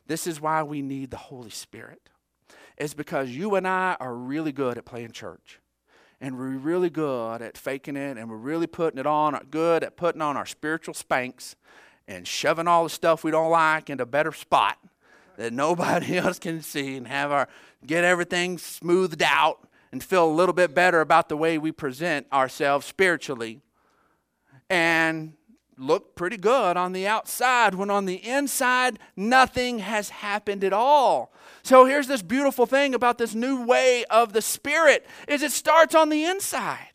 This 0.07 0.27
is 0.27 0.41
why 0.41 0.65
we 0.65 0.83
need 0.83 1.13
the 1.13 1.17
Holy 1.17 1.51
Spirit. 1.51 2.09
It's 2.77 2.95
because 2.95 3.31
you 3.31 3.55
and 3.55 3.69
I 3.69 3.97
are 4.01 4.15
really 4.15 4.51
good 4.51 4.77
at 4.77 4.85
playing 4.85 5.13
church. 5.13 5.61
And 6.21 6.37
we're 6.37 6.59
really 6.59 6.91
good 6.91 7.43
at 7.43 7.57
faking 7.57 7.97
it, 7.97 8.19
and 8.19 8.29
we're 8.29 8.37
really 8.37 8.67
putting 8.67 8.99
it 8.99 9.07
on, 9.07 9.39
good 9.51 9.85
at 9.85 9.97
putting 9.97 10.21
on 10.21 10.37
our 10.37 10.45
spiritual 10.47 10.95
Spanx 10.95 11.55
and 12.09 12.27
shoving 12.27 12.67
all 12.67 12.85
the 12.85 12.91
stuff 12.91 13.23
we 13.23 13.31
don't 13.31 13.51
like 13.51 13.89
into 13.89 14.03
a 14.03 14.07
better 14.07 14.33
spot 14.33 14.79
that 15.37 15.53
nobody 15.53 16.17
else 16.19 16.39
can 16.39 16.61
see 16.61 16.97
and 16.97 17.07
have 17.07 17.31
our 17.31 17.49
get 17.87 18.05
everything 18.05 18.59
smoothed 18.59 19.23
out 19.23 19.69
and 19.93 20.03
feel 20.03 20.27
a 20.27 20.31
little 20.31 20.53
bit 20.53 20.75
better 20.75 21.01
about 21.01 21.29
the 21.29 21.37
way 21.37 21.57
we 21.57 21.73
present 21.73 22.27
ourselves 22.33 22.85
spiritually 22.85 23.63
and 24.71 25.35
look 25.77 26.15
pretty 26.15 26.37
good 26.37 26.77
on 26.77 26.93
the 26.93 27.07
outside 27.07 27.75
when 27.75 27.91
on 27.91 28.05
the 28.05 28.27
inside 28.27 28.99
nothing 29.17 29.81
has 29.81 30.11
happened 30.11 30.63
at 30.63 30.73
all. 30.73 31.33
So 31.63 31.87
here's 31.87 32.07
this 32.07 32.23
beautiful 32.23 32.67
thing 32.67 32.95
about 32.95 33.19
this 33.19 33.35
new 33.35 33.65
way 33.65 34.05
of 34.11 34.33
the 34.33 34.43
spirit 34.43 35.07
is 35.27 35.43
it 35.43 35.53
starts 35.53 35.95
on 35.95 36.09
the 36.09 36.25
inside. 36.25 36.87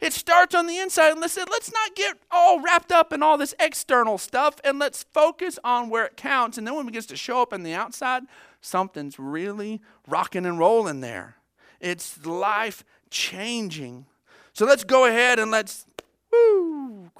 It 0.00 0.12
starts 0.12 0.54
on 0.54 0.68
the 0.68 0.78
inside. 0.78 1.10
And 1.10 1.20
listen 1.20 1.44
let's 1.50 1.72
not 1.72 1.96
get 1.96 2.16
all 2.30 2.60
wrapped 2.60 2.92
up 2.92 3.12
in 3.12 3.22
all 3.22 3.36
this 3.36 3.54
external 3.58 4.16
stuff 4.16 4.60
and 4.64 4.78
let's 4.78 5.02
focus 5.02 5.58
on 5.64 5.90
where 5.90 6.06
it 6.06 6.16
counts. 6.16 6.56
And 6.56 6.66
then 6.66 6.76
when 6.76 6.88
it 6.88 6.94
gets 6.94 7.06
to 7.06 7.16
show 7.16 7.42
up 7.42 7.52
on 7.52 7.64
the 7.64 7.74
outside 7.74 8.22
something's 8.60 9.18
really 9.18 9.80
rocking 10.06 10.46
and 10.46 10.58
rolling 10.58 11.00
there. 11.00 11.36
It's 11.80 12.24
life 12.24 12.84
changing. 13.10 14.06
So 14.52 14.66
let's 14.66 14.84
go 14.84 15.04
ahead 15.04 15.38
and 15.38 15.50
let's 15.50 15.86
woo, 16.32 17.10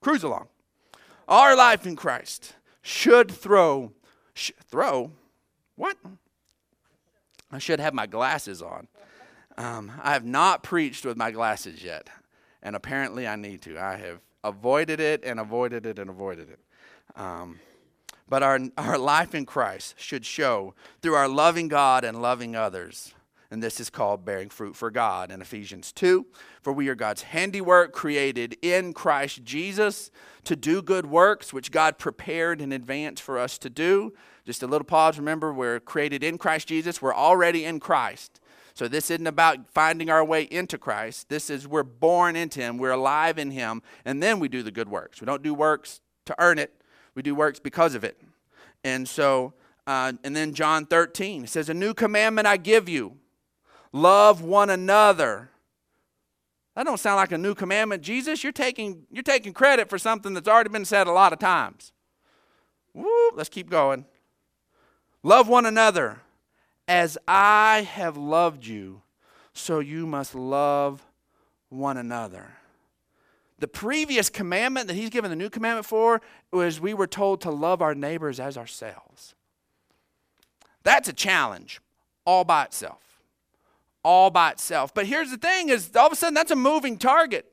cruise 0.00 0.22
along. 0.22 0.48
Our 1.28 1.56
life 1.56 1.86
in 1.86 1.96
Christ 1.96 2.54
should 2.82 3.30
throw, 3.30 3.92
sh- 4.34 4.52
throw, 4.68 5.10
what? 5.76 5.96
I 7.50 7.58
should 7.58 7.80
have 7.80 7.94
my 7.94 8.06
glasses 8.06 8.62
on. 8.62 8.88
Um, 9.56 9.92
I 10.02 10.12
have 10.12 10.24
not 10.24 10.62
preached 10.62 11.04
with 11.04 11.16
my 11.16 11.30
glasses 11.30 11.82
yet, 11.82 12.08
and 12.62 12.74
apparently 12.74 13.26
I 13.26 13.36
need 13.36 13.62
to. 13.62 13.78
I 13.78 13.96
have 13.96 14.20
avoided 14.42 15.00
it 15.00 15.24
and 15.24 15.38
avoided 15.38 15.86
it 15.86 15.98
and 15.98 16.10
avoided 16.10 16.50
it. 16.50 16.58
Um, 17.16 17.60
but 18.28 18.42
our, 18.42 18.58
our 18.76 18.98
life 18.98 19.34
in 19.34 19.46
Christ 19.46 19.94
should 19.96 20.26
show 20.26 20.74
through 21.00 21.14
our 21.14 21.28
loving 21.28 21.68
God 21.68 22.04
and 22.04 22.20
loving 22.20 22.56
others 22.56 23.14
and 23.54 23.62
this 23.62 23.78
is 23.78 23.88
called 23.88 24.24
bearing 24.24 24.50
fruit 24.50 24.74
for 24.74 24.90
God 24.90 25.30
in 25.30 25.40
Ephesians 25.40 25.92
2. 25.92 26.26
For 26.60 26.72
we 26.72 26.88
are 26.88 26.96
God's 26.96 27.22
handiwork, 27.22 27.92
created 27.92 28.56
in 28.62 28.92
Christ 28.92 29.44
Jesus 29.44 30.10
to 30.42 30.56
do 30.56 30.82
good 30.82 31.06
works, 31.06 31.52
which 31.52 31.70
God 31.70 31.96
prepared 31.96 32.60
in 32.60 32.72
advance 32.72 33.20
for 33.20 33.38
us 33.38 33.56
to 33.58 33.70
do. 33.70 34.12
Just 34.44 34.64
a 34.64 34.66
little 34.66 34.84
pause. 34.84 35.18
Remember, 35.18 35.52
we're 35.52 35.78
created 35.78 36.24
in 36.24 36.36
Christ 36.36 36.66
Jesus, 36.66 37.00
we're 37.00 37.14
already 37.14 37.64
in 37.64 37.78
Christ. 37.78 38.40
So 38.74 38.88
this 38.88 39.08
isn't 39.08 39.28
about 39.28 39.70
finding 39.70 40.10
our 40.10 40.24
way 40.24 40.42
into 40.42 40.76
Christ. 40.76 41.28
This 41.28 41.48
is 41.48 41.68
we're 41.68 41.84
born 41.84 42.34
into 42.34 42.58
Him, 42.58 42.76
we're 42.76 42.90
alive 42.90 43.38
in 43.38 43.52
Him, 43.52 43.82
and 44.04 44.20
then 44.20 44.40
we 44.40 44.48
do 44.48 44.64
the 44.64 44.72
good 44.72 44.88
works. 44.88 45.20
We 45.20 45.26
don't 45.26 45.44
do 45.44 45.54
works 45.54 46.00
to 46.24 46.34
earn 46.40 46.58
it, 46.58 46.74
we 47.14 47.22
do 47.22 47.36
works 47.36 47.60
because 47.60 47.94
of 47.94 48.02
it. 48.02 48.20
And 48.82 49.08
so, 49.08 49.54
uh, 49.86 50.14
and 50.24 50.34
then 50.34 50.54
John 50.54 50.86
13 50.86 51.46
says, 51.46 51.68
A 51.68 51.74
new 51.74 51.94
commandment 51.94 52.48
I 52.48 52.56
give 52.56 52.88
you 52.88 53.18
love 53.94 54.42
one 54.42 54.68
another. 54.68 55.48
That 56.74 56.84
don't 56.84 56.98
sound 56.98 57.16
like 57.16 57.32
a 57.32 57.38
new 57.38 57.54
commandment. 57.54 58.02
Jesus, 58.02 58.42
you're 58.42 58.52
taking, 58.52 59.06
you're 59.10 59.22
taking 59.22 59.52
credit 59.54 59.88
for 59.88 59.96
something 59.96 60.34
that's 60.34 60.48
already 60.48 60.68
been 60.68 60.84
said 60.84 61.06
a 61.06 61.12
lot 61.12 61.32
of 61.32 61.38
times. 61.38 61.92
Woo, 62.92 63.30
let's 63.34 63.48
keep 63.48 63.70
going. 63.70 64.04
Love 65.22 65.48
one 65.48 65.64
another 65.64 66.20
as 66.88 67.16
I 67.26 67.88
have 67.92 68.16
loved 68.16 68.66
you, 68.66 69.02
so 69.52 69.78
you 69.78 70.06
must 70.06 70.34
love 70.34 71.06
one 71.68 71.96
another. 71.96 72.56
The 73.60 73.68
previous 73.68 74.28
commandment 74.28 74.88
that 74.88 74.94
he's 74.94 75.10
given 75.10 75.30
the 75.30 75.36
new 75.36 75.48
commandment 75.48 75.86
for 75.86 76.20
was 76.52 76.80
we 76.80 76.92
were 76.92 77.06
told 77.06 77.40
to 77.42 77.50
love 77.50 77.80
our 77.80 77.94
neighbors 77.94 78.40
as 78.40 78.58
ourselves. 78.58 79.36
That's 80.82 81.08
a 81.08 81.12
challenge 81.12 81.80
all 82.26 82.44
by 82.44 82.64
itself 82.64 83.03
all 84.04 84.30
by 84.30 84.50
itself. 84.50 84.92
But 84.94 85.06
here's 85.06 85.30
the 85.30 85.36
thing 85.36 85.70
is 85.70 85.90
all 85.96 86.06
of 86.06 86.12
a 86.12 86.16
sudden 86.16 86.34
that's 86.34 86.50
a 86.50 86.56
moving 86.56 86.98
target. 86.98 87.46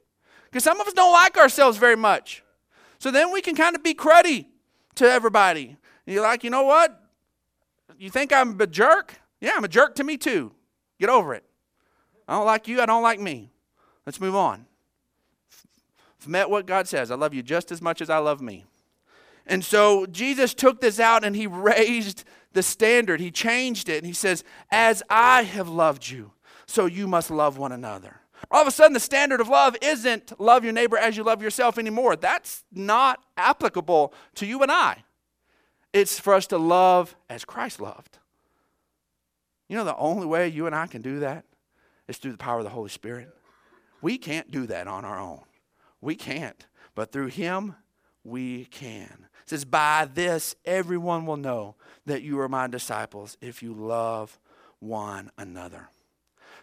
Because 0.45 0.63
some 0.63 0.81
of 0.81 0.87
us 0.87 0.93
don't 0.93 1.13
like 1.13 1.37
ourselves 1.37 1.77
very 1.77 1.95
much. 1.95 2.43
So 2.99 3.09
then 3.09 3.31
we 3.31 3.41
can 3.41 3.55
kind 3.55 3.75
of 3.75 3.81
be 3.81 3.93
cruddy 3.93 4.45
to 4.95 5.09
everybody. 5.09 5.77
And 6.05 6.13
you're 6.13 6.21
like, 6.21 6.43
you 6.43 6.49
know 6.49 6.63
what? 6.63 7.01
You 7.97 8.09
think 8.09 8.33
I'm 8.33 8.59
a 8.59 8.67
jerk? 8.67 9.15
Yeah, 9.39 9.53
I'm 9.55 9.63
a 9.63 9.69
jerk 9.69 9.95
to 9.95 10.03
me 10.03 10.17
too. 10.17 10.51
Get 10.99 11.09
over 11.09 11.33
it. 11.33 11.45
I 12.27 12.33
don't 12.33 12.45
like 12.45 12.67
you, 12.67 12.81
I 12.81 12.85
don't 12.85 13.03
like 13.03 13.19
me. 13.19 13.51
Let's 14.05 14.19
move 14.19 14.35
on. 14.35 14.65
I've 16.21 16.27
met 16.27 16.49
what 16.49 16.65
God 16.65 16.87
says. 16.87 17.11
I 17.11 17.15
love 17.15 17.33
you 17.33 17.41
just 17.41 17.71
as 17.71 17.81
much 17.81 18.01
as 18.01 18.09
I 18.09 18.17
love 18.17 18.41
me. 18.41 18.65
And 19.47 19.65
so 19.65 20.05
Jesus 20.05 20.53
took 20.53 20.81
this 20.81 20.99
out 20.99 21.23
and 21.23 21.35
he 21.35 21.47
raised 21.47 22.23
the 22.53 22.63
standard. 22.63 23.19
He 23.19 23.31
changed 23.31 23.89
it. 23.89 23.97
And 23.97 24.05
he 24.05 24.13
says, 24.13 24.43
As 24.69 25.01
I 25.09 25.43
have 25.43 25.69
loved 25.69 26.09
you, 26.09 26.31
so 26.71 26.85
you 26.85 27.07
must 27.07 27.29
love 27.29 27.57
one 27.57 27.71
another. 27.71 28.21
All 28.49 28.61
of 28.61 28.67
a 28.67 28.71
sudden, 28.71 28.93
the 28.93 28.99
standard 28.99 29.39
of 29.39 29.49
love 29.49 29.75
isn't 29.81 30.39
love 30.39 30.63
your 30.63 30.73
neighbor 30.73 30.97
as 30.97 31.15
you 31.15 31.23
love 31.23 31.41
yourself 31.41 31.77
anymore. 31.77 32.15
That's 32.15 32.63
not 32.71 33.23
applicable 33.37 34.13
to 34.35 34.45
you 34.45 34.61
and 34.63 34.71
I. 34.71 35.03
It's 35.93 36.19
for 36.19 36.33
us 36.33 36.47
to 36.47 36.57
love 36.57 37.15
as 37.29 37.45
Christ 37.45 37.79
loved. 37.79 38.17
You 39.67 39.77
know, 39.77 39.83
the 39.83 39.95
only 39.95 40.25
way 40.25 40.47
you 40.47 40.65
and 40.65 40.75
I 40.75 40.87
can 40.87 41.01
do 41.01 41.19
that 41.19 41.45
is 42.07 42.17
through 42.17 42.31
the 42.31 42.37
power 42.37 42.57
of 42.57 42.63
the 42.63 42.71
Holy 42.71 42.89
Spirit. 42.89 43.29
We 44.01 44.17
can't 44.17 44.49
do 44.49 44.65
that 44.67 44.87
on 44.87 45.05
our 45.05 45.19
own. 45.19 45.41
We 46.01 46.15
can't. 46.15 46.65
But 46.95 47.11
through 47.11 47.27
Him, 47.27 47.75
we 48.23 48.65
can. 48.65 49.27
It 49.43 49.49
says, 49.49 49.65
By 49.65 50.09
this 50.11 50.55
everyone 50.65 51.25
will 51.25 51.37
know 51.37 51.75
that 52.05 52.23
you 52.23 52.39
are 52.39 52.49
my 52.49 52.67
disciples 52.67 53.37
if 53.41 53.61
you 53.61 53.73
love 53.73 54.39
one 54.79 55.31
another. 55.37 55.89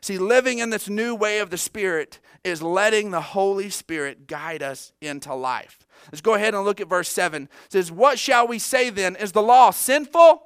See, 0.00 0.18
living 0.18 0.58
in 0.58 0.70
this 0.70 0.88
new 0.88 1.14
way 1.14 1.38
of 1.40 1.50
the 1.50 1.58
Spirit 1.58 2.20
is 2.44 2.62
letting 2.62 3.10
the 3.10 3.20
Holy 3.20 3.70
Spirit 3.70 4.26
guide 4.26 4.62
us 4.62 4.92
into 5.00 5.34
life. 5.34 5.86
Let's 6.06 6.20
go 6.20 6.34
ahead 6.34 6.54
and 6.54 6.64
look 6.64 6.80
at 6.80 6.88
verse 6.88 7.08
7. 7.08 7.44
It 7.44 7.72
says, 7.72 7.90
What 7.90 8.18
shall 8.18 8.46
we 8.46 8.58
say 8.58 8.90
then? 8.90 9.16
Is 9.16 9.32
the 9.32 9.42
law 9.42 9.70
sinful? 9.70 10.42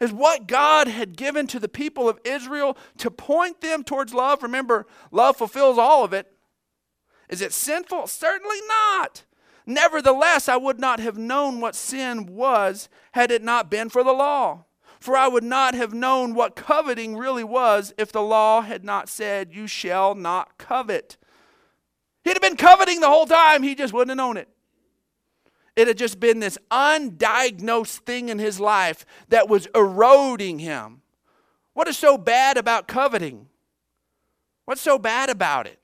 Is 0.00 0.12
what 0.12 0.46
God 0.46 0.88
had 0.88 1.16
given 1.16 1.46
to 1.48 1.60
the 1.60 1.68
people 1.68 2.08
of 2.08 2.20
Israel 2.24 2.76
to 2.98 3.10
point 3.10 3.60
them 3.60 3.84
towards 3.84 4.14
love? 4.14 4.42
Remember, 4.42 4.86
love 5.10 5.36
fulfills 5.36 5.76
all 5.76 6.04
of 6.04 6.12
it. 6.12 6.26
Is 7.28 7.42
it 7.42 7.52
sinful? 7.52 8.06
Certainly 8.06 8.58
not. 8.66 9.24
Nevertheless, 9.66 10.48
I 10.48 10.56
would 10.56 10.80
not 10.80 11.00
have 11.00 11.18
known 11.18 11.60
what 11.60 11.74
sin 11.74 12.26
was 12.26 12.88
had 13.12 13.30
it 13.30 13.42
not 13.42 13.70
been 13.70 13.88
for 13.88 14.02
the 14.02 14.12
law. 14.12 14.64
For 15.00 15.16
I 15.16 15.28
would 15.28 15.42
not 15.42 15.74
have 15.74 15.94
known 15.94 16.34
what 16.34 16.54
coveting 16.54 17.16
really 17.16 17.42
was 17.42 17.94
if 17.96 18.12
the 18.12 18.20
law 18.20 18.60
had 18.60 18.84
not 18.84 19.08
said, 19.08 19.54
You 19.54 19.66
shall 19.66 20.14
not 20.14 20.58
covet. 20.58 21.16
He'd 22.22 22.34
have 22.34 22.42
been 22.42 22.56
coveting 22.56 23.00
the 23.00 23.08
whole 23.08 23.26
time, 23.26 23.62
he 23.62 23.74
just 23.74 23.94
wouldn't 23.94 24.10
have 24.10 24.18
known 24.18 24.36
it. 24.36 24.48
It 25.74 25.88
had 25.88 25.96
just 25.96 26.20
been 26.20 26.40
this 26.40 26.58
undiagnosed 26.70 28.00
thing 28.00 28.28
in 28.28 28.38
his 28.38 28.60
life 28.60 29.06
that 29.28 29.48
was 29.48 29.66
eroding 29.74 30.58
him. 30.58 31.00
What 31.72 31.88
is 31.88 31.96
so 31.96 32.18
bad 32.18 32.58
about 32.58 32.86
coveting? 32.86 33.46
What's 34.66 34.82
so 34.82 34.98
bad 34.98 35.30
about 35.30 35.66
it? 35.66 35.78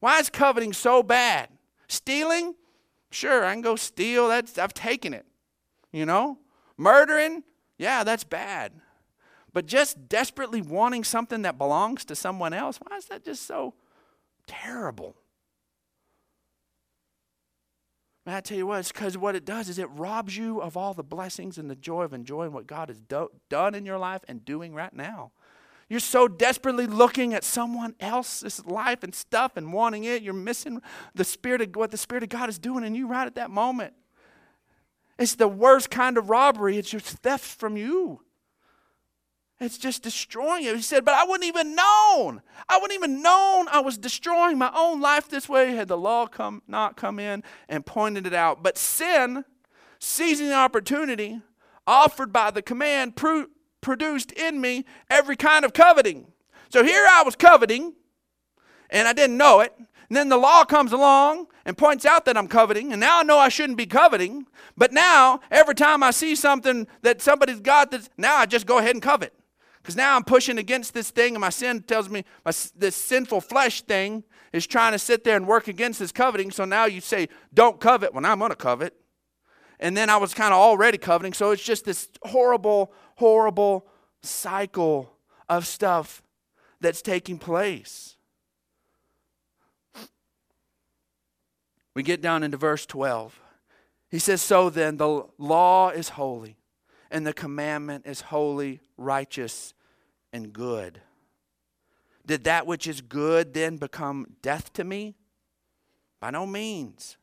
Why 0.00 0.18
is 0.18 0.30
coveting 0.30 0.72
so 0.72 1.04
bad? 1.04 1.48
Stealing? 1.88 2.56
Sure, 3.10 3.44
I 3.44 3.52
can 3.52 3.62
go 3.62 3.76
steal. 3.76 4.28
That's 4.28 4.58
I've 4.58 4.74
taken 4.74 5.14
it. 5.14 5.26
You 5.92 6.06
know? 6.06 6.38
Murdering? 6.76 7.44
Yeah, 7.78 8.04
that's 8.04 8.24
bad. 8.24 8.72
But 9.52 9.66
just 9.66 10.08
desperately 10.08 10.60
wanting 10.60 11.04
something 11.04 11.42
that 11.42 11.58
belongs 11.58 12.04
to 12.06 12.14
someone 12.16 12.52
else, 12.52 12.78
why 12.78 12.96
is 12.96 13.06
that 13.06 13.24
just 13.24 13.46
so 13.46 13.74
terrible? 14.46 15.16
Man, 18.26 18.34
I 18.34 18.40
tell 18.40 18.58
you 18.58 18.66
what, 18.66 18.80
it's 18.80 18.90
because 18.90 19.16
what 19.16 19.36
it 19.36 19.44
does 19.44 19.68
is 19.68 19.78
it 19.78 19.88
robs 19.90 20.36
you 20.36 20.60
of 20.60 20.76
all 20.76 20.94
the 20.94 21.04
blessings 21.04 21.58
and 21.58 21.70
the 21.70 21.76
joy 21.76 22.02
of 22.02 22.12
enjoying 22.12 22.52
what 22.52 22.66
God 22.66 22.88
has 22.88 22.98
do- 22.98 23.30
done 23.48 23.74
in 23.74 23.86
your 23.86 23.98
life 23.98 24.22
and 24.26 24.44
doing 24.44 24.74
right 24.74 24.92
now. 24.92 25.30
You're 25.88 26.00
so 26.00 26.26
desperately 26.26 26.88
looking 26.88 27.32
at 27.32 27.44
someone 27.44 27.94
else's 28.00 28.66
life 28.66 29.04
and 29.04 29.14
stuff 29.14 29.56
and 29.56 29.72
wanting 29.72 30.02
it. 30.02 30.22
You're 30.22 30.34
missing 30.34 30.82
the 31.14 31.22
spirit 31.24 31.62
of 31.62 31.76
what 31.76 31.92
the 31.92 31.96
Spirit 31.96 32.24
of 32.24 32.28
God 32.28 32.48
is 32.48 32.58
doing 32.58 32.82
in 32.82 32.96
you 32.96 33.06
right 33.06 33.26
at 33.26 33.36
that 33.36 33.50
moment. 33.50 33.94
It's 35.18 35.34
the 35.34 35.48
worst 35.48 35.90
kind 35.90 36.18
of 36.18 36.30
robbery. 36.30 36.76
It's 36.76 36.90
just 36.90 37.06
theft 37.06 37.44
from 37.44 37.76
you. 37.76 38.20
It's 39.58 39.78
just 39.78 40.02
destroying 40.02 40.64
it. 40.64 40.76
He 40.76 40.82
said, 40.82 41.04
but 41.04 41.14
I 41.14 41.24
wouldn't 41.24 41.48
even 41.48 41.74
known. 41.74 42.42
I 42.68 42.76
wouldn't 42.76 42.92
even 42.92 43.22
known 43.22 43.68
I 43.68 43.80
was 43.80 43.96
destroying 43.96 44.58
my 44.58 44.70
own 44.74 45.00
life 45.00 45.28
this 45.28 45.48
way 45.48 45.74
had 45.74 45.88
the 45.88 45.96
law 45.96 46.26
come 46.26 46.62
not 46.68 46.96
come 46.96 47.18
in 47.18 47.42
and 47.68 47.86
pointed 47.86 48.26
it 48.26 48.34
out. 48.34 48.62
But 48.62 48.76
sin, 48.76 49.46
seizing 49.98 50.48
the 50.48 50.54
opportunity 50.54 51.40
offered 51.86 52.32
by 52.32 52.50
the 52.50 52.60
command, 52.60 53.16
pro- 53.16 53.46
produced 53.80 54.32
in 54.32 54.60
me 54.60 54.84
every 55.08 55.36
kind 55.36 55.64
of 55.64 55.72
coveting. 55.72 56.26
So 56.68 56.84
here 56.84 57.06
I 57.08 57.22
was 57.22 57.36
coveting, 57.36 57.94
and 58.90 59.08
I 59.08 59.12
didn't 59.12 59.36
know 59.36 59.60
it. 59.60 59.72
And 60.08 60.16
then 60.16 60.28
the 60.28 60.36
law 60.36 60.64
comes 60.64 60.92
along 60.92 61.46
and 61.64 61.76
points 61.76 62.04
out 62.04 62.24
that 62.26 62.36
I'm 62.36 62.48
coveting, 62.48 62.92
and 62.92 63.00
now 63.00 63.20
I 63.20 63.22
know 63.22 63.38
I 63.38 63.48
shouldn't 63.48 63.78
be 63.78 63.86
coveting. 63.86 64.46
But 64.76 64.92
now, 64.92 65.40
every 65.50 65.74
time 65.74 66.02
I 66.02 66.12
see 66.12 66.36
something 66.36 66.86
that 67.02 67.20
somebody's 67.20 67.60
got, 67.60 67.90
that's, 67.90 68.08
now 68.16 68.36
I 68.36 68.46
just 68.46 68.66
go 68.66 68.78
ahead 68.78 68.94
and 68.94 69.02
covet. 69.02 69.34
Because 69.82 69.96
now 69.96 70.16
I'm 70.16 70.24
pushing 70.24 70.58
against 70.58 70.94
this 70.94 71.10
thing, 71.10 71.34
and 71.34 71.40
my 71.40 71.50
sin 71.50 71.82
tells 71.82 72.08
me 72.08 72.24
my, 72.44 72.52
this 72.76 72.96
sinful 72.96 73.40
flesh 73.40 73.82
thing 73.82 74.24
is 74.52 74.66
trying 74.66 74.92
to 74.92 74.98
sit 74.98 75.24
there 75.24 75.36
and 75.36 75.46
work 75.46 75.68
against 75.68 75.98
this 75.98 76.12
coveting. 76.12 76.50
So 76.50 76.64
now 76.64 76.86
you 76.86 77.00
say, 77.00 77.28
don't 77.54 77.80
covet 77.80 78.14
when 78.14 78.24
I'm 78.24 78.38
going 78.38 78.50
to 78.50 78.56
covet. 78.56 78.94
And 79.78 79.96
then 79.96 80.08
I 80.08 80.16
was 80.16 80.34
kind 80.34 80.52
of 80.54 80.58
already 80.58 80.98
coveting. 80.98 81.34
So 81.34 81.50
it's 81.50 81.62
just 81.62 81.84
this 81.84 82.08
horrible, 82.22 82.92
horrible 83.16 83.86
cycle 84.22 85.12
of 85.48 85.66
stuff 85.66 86.22
that's 86.80 87.02
taking 87.02 87.38
place. 87.38 88.15
We 91.96 92.02
get 92.02 92.20
down 92.20 92.42
into 92.42 92.58
verse 92.58 92.84
12. 92.84 93.40
He 94.10 94.18
says, 94.18 94.42
So 94.42 94.68
then, 94.68 94.98
the 94.98 95.24
law 95.38 95.88
is 95.88 96.10
holy, 96.10 96.58
and 97.10 97.26
the 97.26 97.32
commandment 97.32 98.06
is 98.06 98.20
holy, 98.20 98.80
righteous, 98.98 99.72
and 100.30 100.52
good. 100.52 101.00
Did 102.26 102.44
that 102.44 102.66
which 102.66 102.86
is 102.86 103.00
good 103.00 103.54
then 103.54 103.78
become 103.78 104.26
death 104.42 104.74
to 104.74 104.84
me? 104.84 105.14
By 106.20 106.32
no 106.32 106.44
means. 106.44 107.16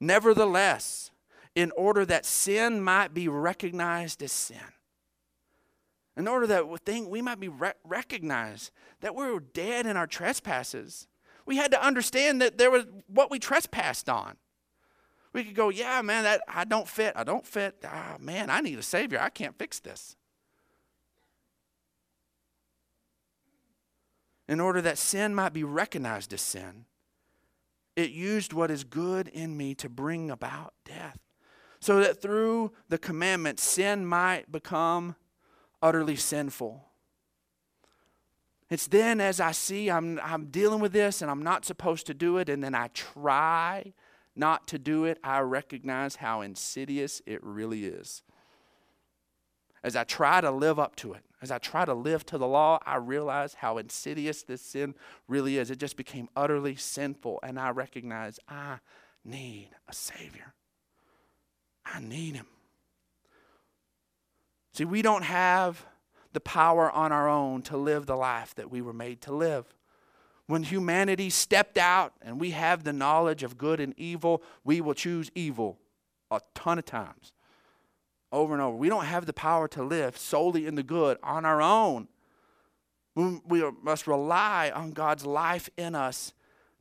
Nevertheless, 0.00 1.10
in 1.54 1.70
order 1.76 2.06
that 2.06 2.24
sin 2.24 2.80
might 2.80 3.12
be 3.12 3.28
recognized 3.28 4.22
as 4.22 4.32
sin, 4.32 4.56
in 6.16 6.26
order 6.26 6.46
that 6.46 6.64
thing 6.86 7.10
we 7.10 7.20
might 7.20 7.38
be 7.38 7.48
re- 7.48 7.72
recognized 7.84 8.70
that 9.02 9.14
we're 9.14 9.40
dead 9.40 9.84
in 9.84 9.98
our 9.98 10.06
trespasses, 10.06 11.06
we 11.46 11.56
had 11.56 11.70
to 11.70 11.82
understand 11.82 12.42
that 12.42 12.58
there 12.58 12.70
was 12.70 12.84
what 13.06 13.30
we 13.30 13.38
trespassed 13.38 14.08
on. 14.08 14.36
We 15.32 15.44
could 15.44 15.54
go, 15.54 15.68
yeah, 15.68 16.02
man, 16.02 16.24
that 16.24 16.42
I 16.48 16.64
don't 16.64 16.88
fit. 16.88 17.12
I 17.16 17.24
don't 17.24 17.46
fit. 17.46 17.76
Ah, 17.84 18.16
man, 18.18 18.50
I 18.50 18.60
need 18.60 18.78
a 18.78 18.82
savior. 18.82 19.20
I 19.20 19.28
can't 19.28 19.58
fix 19.58 19.80
this. 19.80 20.16
in 24.48 24.60
order 24.60 24.80
that 24.80 24.98
sin 24.98 25.34
might 25.34 25.52
be 25.52 25.64
recognized 25.64 26.32
as 26.32 26.40
sin, 26.40 26.84
it 27.94 28.10
used 28.10 28.52
what 28.52 28.70
is 28.70 28.84
good 28.84 29.28
in 29.28 29.56
me 29.56 29.74
to 29.74 29.88
bring 29.88 30.30
about 30.30 30.74
death. 30.84 31.18
So 31.80 32.00
that 32.00 32.22
through 32.22 32.72
the 32.88 32.98
commandment, 32.98 33.58
sin 33.58 34.06
might 34.06 34.50
become 34.50 35.16
utterly 35.82 36.16
sinful. 36.16 36.84
It's 38.68 38.86
then 38.86 39.20
as 39.20 39.40
I 39.40 39.52
see 39.52 39.90
I'm, 39.90 40.20
I'm 40.22 40.46
dealing 40.46 40.80
with 40.80 40.92
this 40.92 41.22
and 41.22 41.30
I'm 41.30 41.42
not 41.42 41.64
supposed 41.64 42.06
to 42.06 42.14
do 42.14 42.38
it, 42.38 42.48
and 42.48 42.62
then 42.62 42.74
I 42.74 42.88
try 42.88 43.92
not 44.36 44.66
to 44.68 44.78
do 44.78 45.04
it, 45.04 45.18
I 45.24 45.40
recognize 45.40 46.16
how 46.16 46.42
insidious 46.42 47.22
it 47.26 47.42
really 47.42 47.86
is. 47.86 48.22
As 49.82 49.96
I 49.96 50.04
try 50.04 50.40
to 50.40 50.50
live 50.50 50.78
up 50.78 50.94
to 50.96 51.14
it, 51.14 51.24
as 51.40 51.50
I 51.50 51.58
try 51.58 51.84
to 51.84 51.94
live 51.94 52.26
to 52.26 52.38
the 52.38 52.46
law, 52.46 52.78
I 52.84 52.96
realize 52.96 53.54
how 53.54 53.78
insidious 53.78 54.42
this 54.42 54.60
sin 54.60 54.94
really 55.28 55.58
is. 55.58 55.70
It 55.70 55.78
just 55.78 55.96
became 55.96 56.28
utterly 56.36 56.76
sinful, 56.76 57.40
and 57.42 57.58
I 57.58 57.70
recognize 57.70 58.38
I 58.48 58.78
need 59.24 59.70
a 59.88 59.94
Savior. 59.94 60.54
I 61.84 62.00
need 62.00 62.34
Him. 62.34 62.46
See, 64.72 64.84
we 64.84 65.02
don't 65.02 65.24
have 65.24 65.86
the 66.36 66.40
power 66.40 66.90
on 66.90 67.12
our 67.12 67.30
own 67.30 67.62
to 67.62 67.78
live 67.78 68.04
the 68.04 68.14
life 68.14 68.54
that 68.56 68.70
we 68.70 68.82
were 68.82 68.92
made 68.92 69.22
to 69.22 69.32
live. 69.32 69.64
When 70.46 70.64
humanity 70.64 71.30
stepped 71.30 71.78
out 71.78 72.12
and 72.20 72.38
we 72.38 72.50
have 72.50 72.84
the 72.84 72.92
knowledge 72.92 73.42
of 73.42 73.56
good 73.56 73.80
and 73.80 73.94
evil, 73.96 74.42
we 74.62 74.82
will 74.82 74.92
choose 74.92 75.30
evil 75.34 75.78
a 76.30 76.42
ton 76.54 76.78
of 76.78 76.84
times 76.84 77.32
over 78.30 78.52
and 78.52 78.62
over. 78.62 78.76
We 78.76 78.90
don't 78.90 79.06
have 79.06 79.24
the 79.24 79.32
power 79.32 79.66
to 79.68 79.82
live 79.82 80.18
solely 80.18 80.66
in 80.66 80.74
the 80.74 80.82
good 80.82 81.16
on 81.22 81.46
our 81.46 81.62
own. 81.62 82.06
We 83.14 83.62
must 83.82 84.06
rely 84.06 84.70
on 84.74 84.90
God's 84.90 85.24
life 85.24 85.70
in 85.78 85.94
us 85.94 86.34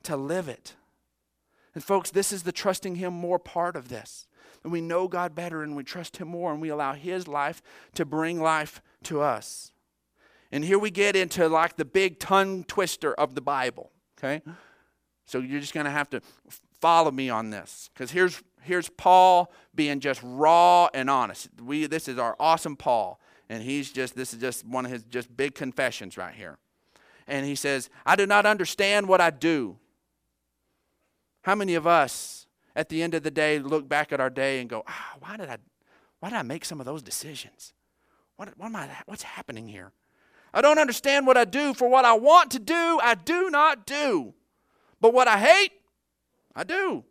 to 0.04 0.18
live 0.18 0.50
it. 0.50 0.76
And, 1.74 1.82
folks, 1.82 2.12
this 2.12 2.34
is 2.34 2.44
the 2.44 2.52
trusting 2.52 2.96
Him 2.96 3.13
more 3.13 3.39
part 3.39 3.78
of 3.78 3.88
this. 3.88 4.28
And 4.63 4.72
we 4.74 4.82
know 4.82 5.08
God 5.08 5.34
better 5.34 5.63
and 5.63 5.78
we 5.78 5.84
trust 5.86 6.18
Him 6.18 6.28
more 6.28 6.52
and 6.52 6.60
we 6.60 6.70
allow 6.70 6.94
His 6.94 7.26
life 7.26 7.62
to 7.94 8.04
bring 8.04 8.41
life 8.41 8.82
to 9.06 9.22
us. 9.22 9.72
And 10.52 10.63
here 10.63 10.80
we 10.80 10.91
get 10.91 11.15
into 11.15 11.48
like 11.50 11.76
the 11.76 11.86
big 11.86 12.20
tongue 12.20 12.63
twister 12.63 13.13
of 13.13 13.36
the 13.36 13.41
Bible, 13.41 13.91
okay? 14.18 14.41
So 15.26 15.39
you're 15.39 15.60
just 15.60 15.74
going 15.74 15.86
to 15.86 15.91
have 15.91 16.10
to 16.12 16.22
follow 16.80 17.12
me 17.12 17.30
on 17.30 17.50
this 17.50 17.89
because 17.94 18.12
here's 18.12 18.41
here's 18.65 18.89
Paul 18.89 19.52
being 19.74 20.00
just 20.00 20.20
raw 20.24 20.89
and 20.94 21.10
honest. 21.10 21.50
We, 21.63 21.86
this 21.86 22.08
is 22.08 22.18
our 22.18 22.36
awesome 22.39 22.76
Paul. 22.76 23.20
And 23.50 23.63
he's 23.63 23.91
just, 23.91 24.15
this 24.15 24.34
is 24.34 24.39
just 24.39 24.65
one 24.65 24.86
of 24.86 24.91
his 24.91 25.04
just 25.04 25.36
big 25.36 25.56
confessions 25.56 26.18
right 26.18 26.34
here. 26.34 26.58
And 27.28 27.46
he 27.46 27.56
says, 27.56 27.89
I 28.06 28.15
do 28.15 28.26
not 28.26 28.46
understand 28.46 29.08
what 29.08 29.22
I 29.22 29.30
do. 29.30 29.78
How 31.44 31.56
many 31.56 31.76
of 31.76 31.86
us 31.86 32.48
at 32.76 32.89
the 32.89 33.04
end 33.04 33.13
of 33.13 33.24
the 33.24 33.32
day 33.32 33.60
look 33.60 33.88
back 33.88 34.12
at 34.12 34.20
our 34.20 34.32
day 34.32 34.60
and 34.60 34.70
go, 34.70 34.84
ah, 34.88 35.13
why 35.20 35.38
did 35.38 35.48
I, 35.48 35.58
why 36.20 36.30
did 36.30 36.38
I 36.38 36.41
make 36.41 36.65
some 36.65 36.80
of 36.80 36.86
those 36.86 37.04
decisions? 37.04 37.74
What, 38.38 38.58
what 38.58 38.67
am 38.67 38.76
I, 38.76 38.89
what's 39.06 39.24
happening 39.24 39.67
here? 39.67 39.91
I 40.54 40.62
don't 40.62 40.80
understand 40.80 41.28
what 41.28 41.38
I 41.38 41.45
do, 41.45 41.74
for 41.74 41.89
what 41.89 42.06
I 42.06 42.13
want 42.13 42.52
to 42.52 42.60
do, 42.60 43.00
I 43.02 43.15
do 43.15 43.50
not 43.50 43.86
do. 43.86 44.34
But 45.02 45.13
what 45.13 45.28
I 45.28 45.38
hate, 45.38 45.71
I 46.56 46.63
do. 46.63 47.04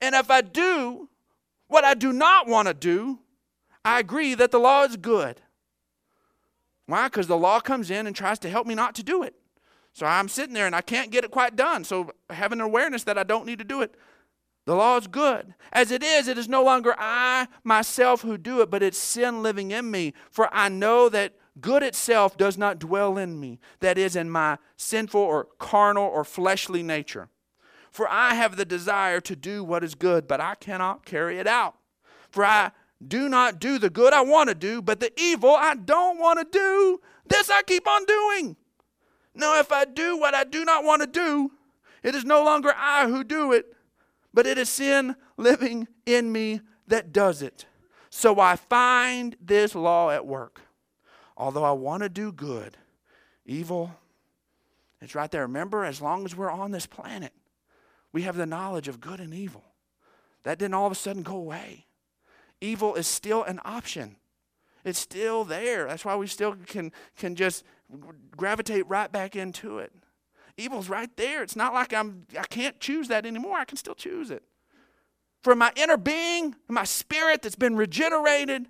And 0.00 0.14
if 0.14 0.30
I 0.30 0.40
do 0.40 1.08
what 1.68 1.84
I 1.84 1.94
do 1.94 2.12
not 2.12 2.48
want 2.48 2.68
to 2.68 2.74
do, 2.74 3.20
I 3.84 4.00
agree 4.00 4.34
that 4.34 4.50
the 4.50 4.58
law 4.58 4.82
is 4.84 4.96
good. 4.96 5.40
Why? 6.86 7.06
Because 7.06 7.26
the 7.26 7.38
law 7.38 7.60
comes 7.60 7.90
in 7.90 8.06
and 8.06 8.14
tries 8.14 8.38
to 8.40 8.50
help 8.50 8.66
me 8.66 8.74
not 8.74 8.94
to 8.96 9.02
do 9.02 9.22
it. 9.22 9.34
So 9.92 10.06
I'm 10.06 10.28
sitting 10.28 10.54
there 10.54 10.66
and 10.66 10.74
I 10.74 10.80
can't 10.80 11.10
get 11.10 11.24
it 11.24 11.30
quite 11.30 11.54
done. 11.54 11.84
So 11.84 12.10
having 12.28 12.60
an 12.60 12.66
awareness 12.66 13.04
that 13.04 13.16
I 13.16 13.22
don't 13.22 13.46
need 13.46 13.60
to 13.60 13.64
do 13.64 13.80
it. 13.80 13.94
The 14.66 14.74
law 14.74 14.96
is 14.96 15.06
good. 15.06 15.54
As 15.72 15.90
it 15.90 16.02
is, 16.02 16.26
it 16.26 16.38
is 16.38 16.48
no 16.48 16.64
longer 16.64 16.94
I 16.98 17.48
myself 17.62 18.22
who 18.22 18.38
do 18.38 18.62
it, 18.62 18.70
but 18.70 18.82
it's 18.82 18.98
sin 18.98 19.42
living 19.42 19.70
in 19.70 19.90
me. 19.90 20.14
For 20.30 20.48
I 20.52 20.68
know 20.68 21.08
that 21.10 21.34
good 21.60 21.82
itself 21.82 22.36
does 22.36 22.56
not 22.56 22.78
dwell 22.78 23.18
in 23.18 23.38
me, 23.38 23.60
that 23.80 23.98
is, 23.98 24.16
in 24.16 24.30
my 24.30 24.58
sinful 24.76 25.20
or 25.20 25.48
carnal 25.58 26.06
or 26.06 26.24
fleshly 26.24 26.82
nature. 26.82 27.28
For 27.90 28.08
I 28.08 28.34
have 28.34 28.56
the 28.56 28.64
desire 28.64 29.20
to 29.20 29.36
do 29.36 29.62
what 29.62 29.84
is 29.84 29.94
good, 29.94 30.26
but 30.26 30.40
I 30.40 30.54
cannot 30.56 31.04
carry 31.04 31.38
it 31.38 31.46
out. 31.46 31.76
For 32.30 32.44
I 32.44 32.72
do 33.06 33.28
not 33.28 33.60
do 33.60 33.78
the 33.78 33.90
good 33.90 34.12
I 34.12 34.22
want 34.22 34.48
to 34.48 34.54
do, 34.54 34.80
but 34.80 34.98
the 34.98 35.12
evil 35.20 35.54
I 35.54 35.74
don't 35.74 36.18
want 36.18 36.40
to 36.40 36.58
do, 36.58 37.00
this 37.26 37.50
I 37.50 37.62
keep 37.62 37.86
on 37.86 38.04
doing. 38.06 38.56
Now, 39.34 39.58
if 39.60 39.70
I 39.70 39.84
do 39.84 40.18
what 40.18 40.34
I 40.34 40.44
do 40.44 40.64
not 40.64 40.84
want 40.84 41.02
to 41.02 41.06
do, 41.06 41.52
it 42.02 42.14
is 42.14 42.24
no 42.24 42.42
longer 42.42 42.72
I 42.76 43.08
who 43.08 43.22
do 43.24 43.52
it, 43.52 43.73
but 44.34 44.46
it 44.46 44.58
is 44.58 44.68
sin 44.68 45.16
living 45.38 45.88
in 46.04 46.30
me 46.30 46.60
that 46.88 47.12
does 47.12 47.40
it. 47.40 47.64
So 48.10 48.38
I 48.40 48.56
find 48.56 49.36
this 49.40 49.74
law 49.74 50.10
at 50.10 50.26
work. 50.26 50.60
Although 51.36 51.64
I 51.64 51.72
want 51.72 52.02
to 52.02 52.08
do 52.08 52.30
good, 52.30 52.76
evil, 53.46 53.92
it's 55.00 55.14
right 55.14 55.30
there. 55.30 55.42
Remember, 55.42 55.84
as 55.84 56.00
long 56.00 56.24
as 56.24 56.36
we're 56.36 56.50
on 56.50 56.70
this 56.70 56.86
planet, 56.86 57.32
we 58.12 58.22
have 58.22 58.36
the 58.36 58.46
knowledge 58.46 58.88
of 58.88 59.00
good 59.00 59.20
and 59.20 59.32
evil. 59.32 59.64
That 60.42 60.58
didn't 60.58 60.74
all 60.74 60.86
of 60.86 60.92
a 60.92 60.96
sudden 60.96 61.22
go 61.22 61.36
away. 61.36 61.86
Evil 62.60 62.94
is 62.94 63.06
still 63.06 63.42
an 63.44 63.60
option. 63.64 64.16
It's 64.84 64.98
still 64.98 65.44
there. 65.44 65.86
That's 65.88 66.04
why 66.04 66.16
we 66.16 66.26
still 66.26 66.56
can, 66.66 66.92
can 67.16 67.34
just 67.34 67.64
gravitate 68.36 68.86
right 68.88 69.10
back 69.10 69.34
into 69.34 69.78
it. 69.78 69.92
Evil's 70.56 70.88
right 70.88 71.14
there. 71.16 71.42
It's 71.42 71.56
not 71.56 71.74
like 71.74 71.92
I'm 71.92 72.26
I 72.38 72.44
can't 72.44 72.78
choose 72.80 73.08
that 73.08 73.26
anymore. 73.26 73.58
I 73.58 73.64
can 73.64 73.76
still 73.76 73.94
choose 73.94 74.30
it. 74.30 74.42
For 75.42 75.54
my 75.54 75.72
inner 75.76 75.96
being, 75.98 76.54
my 76.68 76.84
spirit 76.84 77.42
that's 77.42 77.54
been 77.54 77.76
regenerated, 77.76 78.66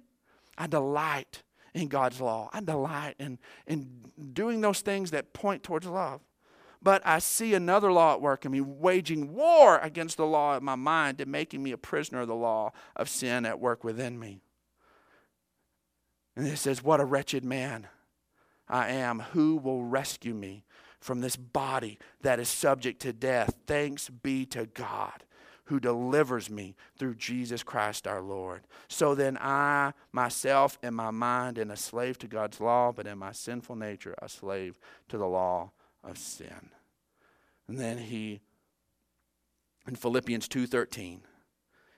I 0.58 0.66
delight 0.66 1.42
in 1.72 1.88
God's 1.88 2.20
law. 2.20 2.50
I 2.52 2.60
delight 2.60 3.14
in, 3.18 3.38
in 3.66 4.10
doing 4.32 4.60
those 4.60 4.80
things 4.80 5.10
that 5.10 5.32
point 5.32 5.62
towards 5.62 5.86
love. 5.86 6.20
But 6.82 7.00
I 7.06 7.18
see 7.18 7.54
another 7.54 7.92
law 7.92 8.14
at 8.14 8.20
work 8.20 8.44
in 8.44 8.52
me, 8.52 8.60
waging 8.60 9.34
war 9.34 9.78
against 9.78 10.16
the 10.16 10.26
law 10.26 10.56
of 10.56 10.62
my 10.62 10.74
mind 10.74 11.20
and 11.20 11.30
making 11.30 11.62
me 11.62 11.72
a 11.72 11.78
prisoner 11.78 12.20
of 12.20 12.28
the 12.28 12.34
law 12.34 12.72
of 12.94 13.08
sin 13.08 13.46
at 13.46 13.60
work 13.60 13.84
within 13.84 14.18
me. 14.18 14.40
And 16.36 16.46
it 16.46 16.58
says, 16.58 16.82
What 16.82 17.00
a 17.00 17.04
wretched 17.04 17.44
man 17.44 17.88
I 18.68 18.88
am, 18.88 19.20
who 19.32 19.56
will 19.56 19.84
rescue 19.84 20.34
me 20.34 20.64
from 21.04 21.20
this 21.20 21.36
body 21.36 21.98
that 22.22 22.40
is 22.40 22.48
subject 22.48 23.02
to 23.02 23.12
death? 23.12 23.54
Thanks 23.66 24.08
be 24.08 24.46
to 24.46 24.64
God 24.64 25.22
who 25.66 25.78
delivers 25.78 26.48
me 26.48 26.74
through 26.96 27.14
Jesus 27.14 27.62
Christ 27.62 28.06
our 28.06 28.22
Lord. 28.22 28.62
So 28.88 29.14
then 29.14 29.36
I 29.38 29.92
myself 30.12 30.78
in 30.82 30.94
my 30.94 31.10
mind 31.10 31.58
am 31.58 31.70
a 31.70 31.76
slave 31.76 32.18
to 32.20 32.26
God's 32.26 32.58
law, 32.58 32.90
but 32.90 33.06
in 33.06 33.18
my 33.18 33.32
sinful 33.32 33.76
nature 33.76 34.14
a 34.22 34.30
slave 34.30 34.78
to 35.10 35.18
the 35.18 35.26
law 35.26 35.72
of 36.02 36.16
sin. 36.16 36.70
And 37.68 37.78
then 37.78 37.98
he 37.98 38.40
in 39.86 39.96
Philippians 39.96 40.48
2:13 40.48 41.20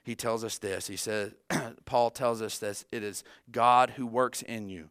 he 0.03 0.15
tells 0.15 0.43
us 0.43 0.57
this. 0.57 0.87
He 0.87 0.97
says 0.97 1.31
Paul 1.85 2.09
tells 2.09 2.41
us 2.41 2.57
this 2.57 2.83
it 2.91 3.03
is 3.03 3.23
God 3.49 3.91
who 3.91 4.05
works 4.05 4.41
in 4.41 4.67
you 4.67 4.89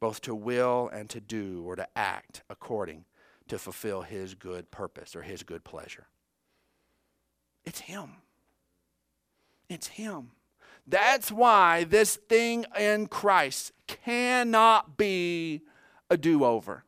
both 0.00 0.20
to 0.22 0.34
will 0.34 0.88
and 0.92 1.08
to 1.10 1.20
do 1.20 1.62
or 1.66 1.76
to 1.76 1.86
act 1.96 2.42
according 2.50 3.04
to 3.48 3.58
fulfill 3.58 4.02
his 4.02 4.34
good 4.34 4.70
purpose 4.70 5.14
or 5.16 5.22
his 5.22 5.42
good 5.42 5.64
pleasure. 5.64 6.06
It's 7.66 7.80
Him. 7.80 8.10
It's 9.68 9.88
Him. 9.88 10.30
That's 10.86 11.32
why 11.32 11.84
this 11.84 12.14
thing 12.14 12.64
in 12.78 13.08
Christ 13.08 13.72
cannot 13.88 14.96
be 14.96 15.62
a 16.08 16.16
do 16.16 16.44
over. 16.44 16.84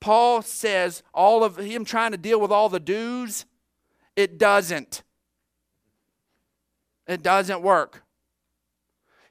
Paul 0.00 0.42
says 0.42 1.04
all 1.14 1.44
of 1.44 1.56
him 1.58 1.84
trying 1.84 2.10
to 2.10 2.18
deal 2.18 2.40
with 2.40 2.50
all 2.50 2.68
the 2.68 2.80
do's, 2.80 3.46
it 4.16 4.36
doesn't. 4.36 5.04
It 7.06 7.22
doesn't 7.22 7.62
work. 7.62 8.01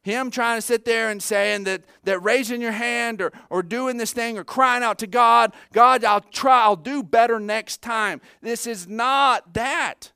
Him 0.03 0.31
trying 0.31 0.57
to 0.57 0.61
sit 0.61 0.83
there 0.83 1.09
and 1.09 1.21
saying 1.21 1.65
that, 1.65 1.83
that 2.03 2.19
raising 2.19 2.59
your 2.61 2.71
hand 2.71 3.21
or, 3.21 3.31
or 3.49 3.61
doing 3.61 3.97
this 3.97 4.13
thing 4.13 4.37
or 4.37 4.43
crying 4.43 4.83
out 4.83 4.97
to 4.99 5.07
God, 5.07 5.53
God, 5.73 6.03
I'll 6.03 6.21
try, 6.21 6.63
I'll 6.63 6.75
do 6.75 7.03
better 7.03 7.39
next 7.39 7.81
time. 7.81 8.19
This 8.41 8.65
is 8.65 8.87
not 8.87 9.53
that. 9.53 10.11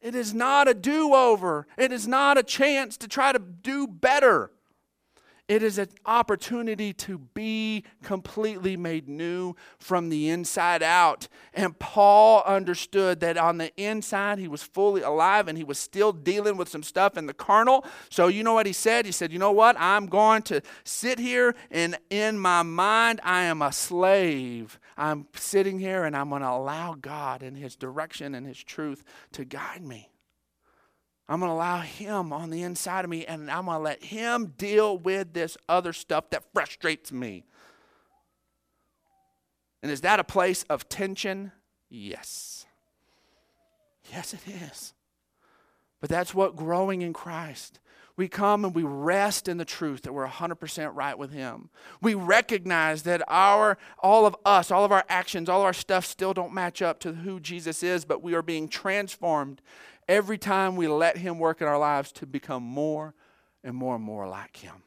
It 0.00 0.14
is 0.14 0.34
not 0.34 0.68
a 0.68 0.74
do 0.74 1.14
over. 1.14 1.66
It 1.76 1.90
is 1.90 2.06
not 2.06 2.38
a 2.38 2.42
chance 2.42 2.96
to 2.98 3.08
try 3.08 3.32
to 3.32 3.38
do 3.38 3.86
better. 3.86 4.50
It 5.48 5.62
is 5.62 5.78
an 5.78 5.88
opportunity 6.04 6.92
to 6.92 7.16
be 7.16 7.84
completely 8.02 8.76
made 8.76 9.08
new 9.08 9.54
from 9.78 10.10
the 10.10 10.28
inside 10.28 10.82
out. 10.82 11.26
And 11.54 11.78
Paul 11.78 12.42
understood 12.44 13.20
that 13.20 13.38
on 13.38 13.56
the 13.56 13.74
inside, 13.82 14.38
he 14.38 14.46
was 14.46 14.62
fully 14.62 15.00
alive 15.00 15.48
and 15.48 15.56
he 15.56 15.64
was 15.64 15.78
still 15.78 16.12
dealing 16.12 16.58
with 16.58 16.68
some 16.68 16.82
stuff 16.82 17.16
in 17.16 17.24
the 17.24 17.32
carnal. 17.32 17.86
So, 18.10 18.28
you 18.28 18.44
know 18.44 18.52
what 18.52 18.66
he 18.66 18.74
said? 18.74 19.06
He 19.06 19.12
said, 19.12 19.32
You 19.32 19.38
know 19.38 19.52
what? 19.52 19.74
I'm 19.78 20.06
going 20.06 20.42
to 20.42 20.60
sit 20.84 21.18
here 21.18 21.54
and 21.70 21.96
in 22.10 22.38
my 22.38 22.62
mind, 22.62 23.20
I 23.24 23.44
am 23.44 23.62
a 23.62 23.72
slave. 23.72 24.78
I'm 24.98 25.28
sitting 25.34 25.78
here 25.78 26.04
and 26.04 26.14
I'm 26.14 26.28
going 26.28 26.42
to 26.42 26.50
allow 26.50 26.94
God 26.94 27.42
and 27.42 27.56
his 27.56 27.74
direction 27.74 28.34
and 28.34 28.46
his 28.46 28.62
truth 28.62 29.02
to 29.32 29.46
guide 29.46 29.82
me. 29.82 30.10
I'm 31.28 31.40
going 31.40 31.50
to 31.50 31.54
allow 31.54 31.80
Him 31.80 32.32
on 32.32 32.50
the 32.50 32.62
inside 32.62 33.04
of 33.04 33.10
me 33.10 33.26
and 33.26 33.50
I'm 33.50 33.66
going 33.66 33.76
to 33.76 33.82
let 33.82 34.02
Him 34.02 34.54
deal 34.56 34.96
with 34.96 35.34
this 35.34 35.56
other 35.68 35.92
stuff 35.92 36.30
that 36.30 36.44
frustrates 36.54 37.12
me. 37.12 37.44
And 39.82 39.92
is 39.92 40.00
that 40.00 40.20
a 40.20 40.24
place 40.24 40.64
of 40.64 40.88
tension? 40.88 41.52
Yes. 41.90 42.66
Yes, 44.12 44.32
it 44.32 44.40
is. 44.46 44.94
But 46.00 46.10
that's 46.10 46.34
what 46.34 46.56
growing 46.56 47.02
in 47.02 47.12
Christ. 47.12 47.80
We 48.16 48.26
come 48.26 48.64
and 48.64 48.74
we 48.74 48.82
rest 48.82 49.46
in 49.46 49.58
the 49.58 49.64
truth 49.64 50.02
that 50.02 50.12
we're 50.12 50.26
100% 50.26 50.90
right 50.94 51.16
with 51.16 51.32
Him. 51.32 51.70
We 52.02 52.14
recognize 52.14 53.04
that 53.04 53.22
our, 53.28 53.78
all 54.00 54.26
of 54.26 54.34
us, 54.44 54.72
all 54.72 54.84
of 54.84 54.90
our 54.90 55.04
actions, 55.08 55.48
all 55.48 55.60
of 55.60 55.66
our 55.66 55.72
stuff 55.72 56.04
still 56.04 56.34
don't 56.34 56.52
match 56.52 56.82
up 56.82 56.98
to 57.00 57.12
who 57.12 57.38
Jesus 57.38 57.82
is, 57.84 58.04
but 58.04 58.22
we 58.22 58.34
are 58.34 58.42
being 58.42 58.68
transformed 58.68 59.62
every 60.08 60.38
time 60.38 60.76
we 60.76 60.88
let 60.88 61.18
Him 61.18 61.38
work 61.38 61.60
in 61.60 61.68
our 61.68 61.78
lives 61.78 62.10
to 62.12 62.26
become 62.26 62.62
more 62.62 63.14
and 63.62 63.76
more 63.76 63.96
and 63.96 64.04
more 64.04 64.26
like 64.26 64.56
Him. 64.56 64.82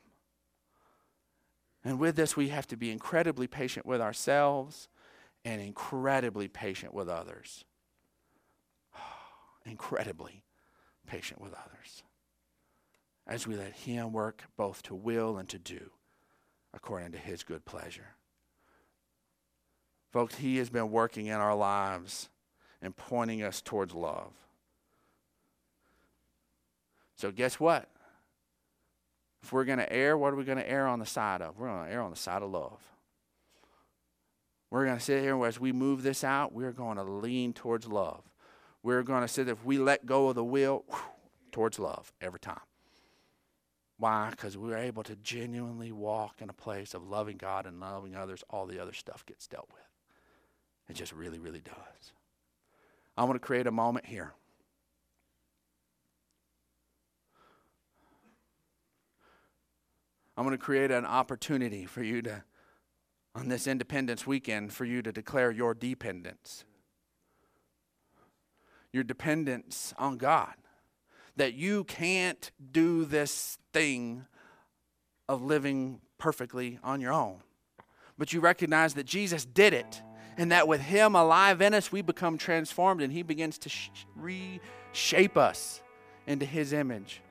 And 1.83 1.99
with 1.99 2.15
this, 2.15 2.35
we 2.35 2.49
have 2.49 2.67
to 2.67 2.77
be 2.77 2.91
incredibly 2.91 3.47
patient 3.47 3.85
with 3.85 4.01
ourselves 4.01 4.87
and 5.43 5.61
incredibly 5.61 6.47
patient 6.47 6.93
with 6.93 7.09
others. 7.09 7.65
incredibly 9.65 10.43
patient 11.07 11.41
with 11.41 11.53
others 11.53 12.03
as 13.27 13.47
we 13.47 13.55
let 13.55 13.73
Him 13.73 14.11
work 14.11 14.43
both 14.57 14.81
to 14.83 14.95
will 14.95 15.37
and 15.37 15.47
to 15.49 15.59
do 15.59 15.91
according 16.73 17.11
to 17.11 17.17
His 17.17 17.43
good 17.43 17.65
pleasure. 17.65 18.15
Folks, 20.11 20.35
He 20.35 20.57
has 20.57 20.69
been 20.69 20.91
working 20.91 21.27
in 21.27 21.35
our 21.35 21.55
lives 21.55 22.29
and 22.81 22.95
pointing 22.95 23.43
us 23.43 23.61
towards 23.61 23.93
love. 23.93 24.33
So, 27.21 27.31
guess 27.31 27.59
what? 27.59 27.87
If 29.43 29.53
we're 29.53 29.63
going 29.63 29.77
to 29.77 29.93
err, 29.93 30.17
what 30.17 30.33
are 30.33 30.35
we 30.35 30.43
going 30.43 30.57
to 30.57 30.67
err 30.67 30.87
on 30.87 30.97
the 30.97 31.05
side 31.05 31.43
of? 31.43 31.59
We're 31.59 31.67
going 31.67 31.85
to 31.85 31.93
err 31.93 32.01
on 32.01 32.09
the 32.09 32.17
side 32.17 32.41
of 32.41 32.49
love. 32.49 32.81
We're 34.71 34.85
going 34.85 34.97
to 34.97 35.03
sit 35.03 35.21
here 35.21 35.45
as 35.45 35.59
we 35.59 35.71
move 35.71 36.01
this 36.01 36.23
out, 36.23 36.51
we're 36.51 36.71
going 36.71 36.97
to 36.97 37.03
lean 37.03 37.53
towards 37.53 37.85
love. 37.85 38.23
We're 38.81 39.03
going 39.03 39.21
to 39.21 39.27
sit 39.27 39.47
if 39.47 39.63
we 39.63 39.77
let 39.77 40.07
go 40.07 40.29
of 40.29 40.35
the 40.35 40.43
will 40.43 40.83
whew, 40.87 40.97
towards 41.51 41.77
love 41.77 42.11
every 42.21 42.39
time. 42.39 42.61
Why? 43.99 44.31
Because 44.31 44.57
we're 44.57 44.77
able 44.77 45.03
to 45.03 45.15
genuinely 45.17 45.91
walk 45.91 46.41
in 46.41 46.49
a 46.49 46.53
place 46.53 46.95
of 46.95 47.07
loving 47.07 47.37
God 47.37 47.67
and 47.67 47.79
loving 47.79 48.15
others. 48.15 48.43
All 48.49 48.65
the 48.65 48.79
other 48.79 48.93
stuff 48.93 49.27
gets 49.27 49.45
dealt 49.45 49.69
with. 49.71 49.83
It 50.89 50.99
just 50.99 51.13
really, 51.13 51.37
really 51.37 51.61
does. 51.61 52.13
I 53.15 53.25
want 53.25 53.35
to 53.35 53.45
create 53.45 53.67
a 53.67 53.71
moment 53.71 54.07
here 54.07 54.33
I'm 60.41 60.47
going 60.47 60.57
to 60.57 60.65
create 60.65 60.89
an 60.89 61.05
opportunity 61.05 61.85
for 61.85 62.01
you 62.01 62.23
to, 62.23 62.43
on 63.35 63.47
this 63.47 63.67
Independence 63.67 64.25
weekend, 64.25 64.73
for 64.73 64.85
you 64.85 65.03
to 65.03 65.11
declare 65.11 65.51
your 65.51 65.75
dependence. 65.75 66.65
Your 68.91 69.03
dependence 69.03 69.93
on 69.99 70.17
God. 70.17 70.55
That 71.35 71.53
you 71.53 71.83
can't 71.83 72.49
do 72.71 73.05
this 73.05 73.59
thing 73.71 74.25
of 75.29 75.43
living 75.43 76.01
perfectly 76.17 76.79
on 76.83 77.01
your 77.01 77.13
own. 77.13 77.43
But 78.17 78.33
you 78.33 78.39
recognize 78.39 78.95
that 78.95 79.05
Jesus 79.05 79.45
did 79.45 79.75
it, 79.75 80.01
and 80.37 80.51
that 80.51 80.67
with 80.67 80.81
Him 80.81 81.13
alive 81.13 81.61
in 81.61 81.75
us, 81.75 81.91
we 81.91 82.01
become 82.01 82.39
transformed, 82.39 83.03
and 83.03 83.13
He 83.13 83.21
begins 83.21 83.59
to 83.59 83.69
sh- 83.69 83.91
reshape 84.15 85.37
us 85.37 85.83
into 86.25 86.47
His 86.47 86.73
image. 86.73 87.21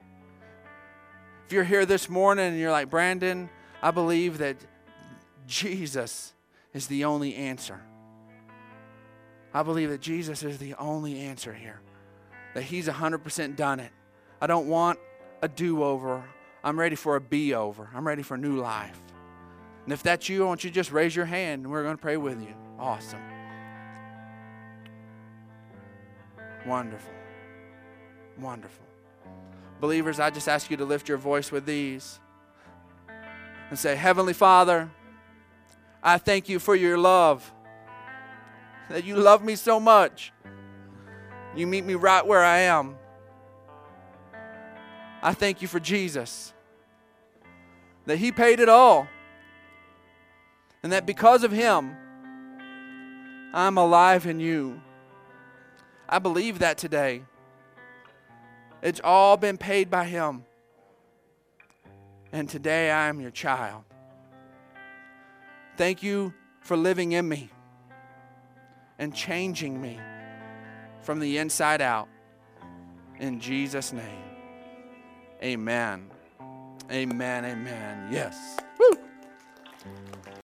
If 1.51 1.55
you're 1.55 1.65
here 1.65 1.85
this 1.85 2.09
morning 2.09 2.47
and 2.47 2.61
you're 2.61 2.71
like, 2.71 2.91
Brandon, 2.91 3.51
I 3.83 3.91
believe 3.91 4.39
that 4.39 4.57
Jesus 5.49 6.33
is 6.73 6.87
the 6.87 7.07
only 7.07 7.35
answer. 7.35 7.81
I 9.53 9.65
believe 9.65 9.91
that 9.91 10.01
Jesus 10.01 10.45
is 10.45 10.59
the 10.59 10.75
only 10.75 11.19
answer 11.19 11.53
here, 11.53 11.81
that 12.55 12.63
He's 12.63 12.87
100% 12.87 13.57
done 13.57 13.81
it. 13.81 13.91
I 14.41 14.47
don't 14.47 14.69
want 14.69 15.01
a 15.43 15.49
do 15.49 15.83
over. 15.83 16.23
I'm 16.63 16.79
ready 16.79 16.95
for 16.95 17.17
a 17.17 17.21
be 17.21 17.53
over. 17.53 17.91
I'm 17.93 18.07
ready 18.07 18.23
for 18.23 18.37
new 18.37 18.59
life. 18.59 19.03
And 19.83 19.93
if 19.93 20.05
that's 20.05 20.29
you, 20.29 20.45
I 20.45 20.47
want 20.47 20.63
you 20.63 20.71
to 20.71 20.75
just 20.75 20.93
raise 20.93 21.17
your 21.17 21.27
hand 21.27 21.65
and 21.65 21.73
we're 21.73 21.83
going 21.83 21.97
to 21.97 22.01
pray 22.01 22.17
with 22.17 22.41
you. 22.41 22.55
Awesome. 22.79 23.19
Wonderful. 26.65 27.13
Wonderful. 28.39 28.90
Believers, 29.81 30.21
I 30.21 30.29
just 30.29 30.49
ask 30.49 30.71
you 30.71 30.77
to 30.77 30.85
lift 30.85 31.09
your 31.09 31.17
voice 31.17 31.51
with 31.51 31.65
these 31.65 32.21
and 33.71 33.79
say, 33.79 33.97
Heavenly 33.97 34.35
Father, 34.35 34.91
I 36.03 36.19
thank 36.19 36.49
you 36.49 36.59
for 36.59 36.77
your 36.77 36.99
love. 36.99 37.51
That 38.91 39.05
you 39.05 39.17
love 39.17 39.43
me 39.43 39.57
so 39.57 39.81
much. 39.81 40.33
You 41.57 41.67
meet 41.67 41.85
me 41.85 41.95
right 41.95 42.27
where 42.27 42.45
I 42.45 42.59
am. 42.61 42.97
I 45.23 45.33
thank 45.33 45.63
you 45.63 45.69
for 45.69 45.81
Jesus. 45.81 46.53
That 48.07 48.19
He 48.19 48.33
paid 48.33 48.61
it 48.61 48.69
all. 48.69 49.09
And 50.83 50.93
that 50.93 51.07
because 51.07 51.43
of 51.43 51.53
Him, 51.53 51.97
I'm 53.55 53.79
alive 53.79 54.27
in 54.27 54.41
you. 54.41 54.81
I 56.09 56.19
believe 56.19 56.59
that 56.59 56.77
today. 56.77 57.23
It's 58.83 59.01
all 59.03 59.37
been 59.37 59.59
paid 59.59 59.91
by 59.91 60.05
Him. 60.05 60.45
And 62.33 62.49
today 62.49 62.91
I 62.91 63.09
am 63.09 63.21
your 63.21 63.31
child. 63.31 63.85
Thank 65.77 66.03
you 66.03 66.33
for 66.61 66.77
living 66.77 67.13
in 67.13 67.29
me 67.29 67.51
and 68.99 69.15
changing 69.15 69.81
me 69.81 69.99
from 71.03 71.19
the 71.19 71.39
inside 71.39 71.81
out. 71.81 72.09
In 73.19 73.41
Jesus' 73.41 73.93
name, 73.93 74.25
amen. 75.43 76.11
Amen, 76.91 77.45
amen. 77.45 78.09
Yes. 78.11 78.59
Woo! 78.79 78.99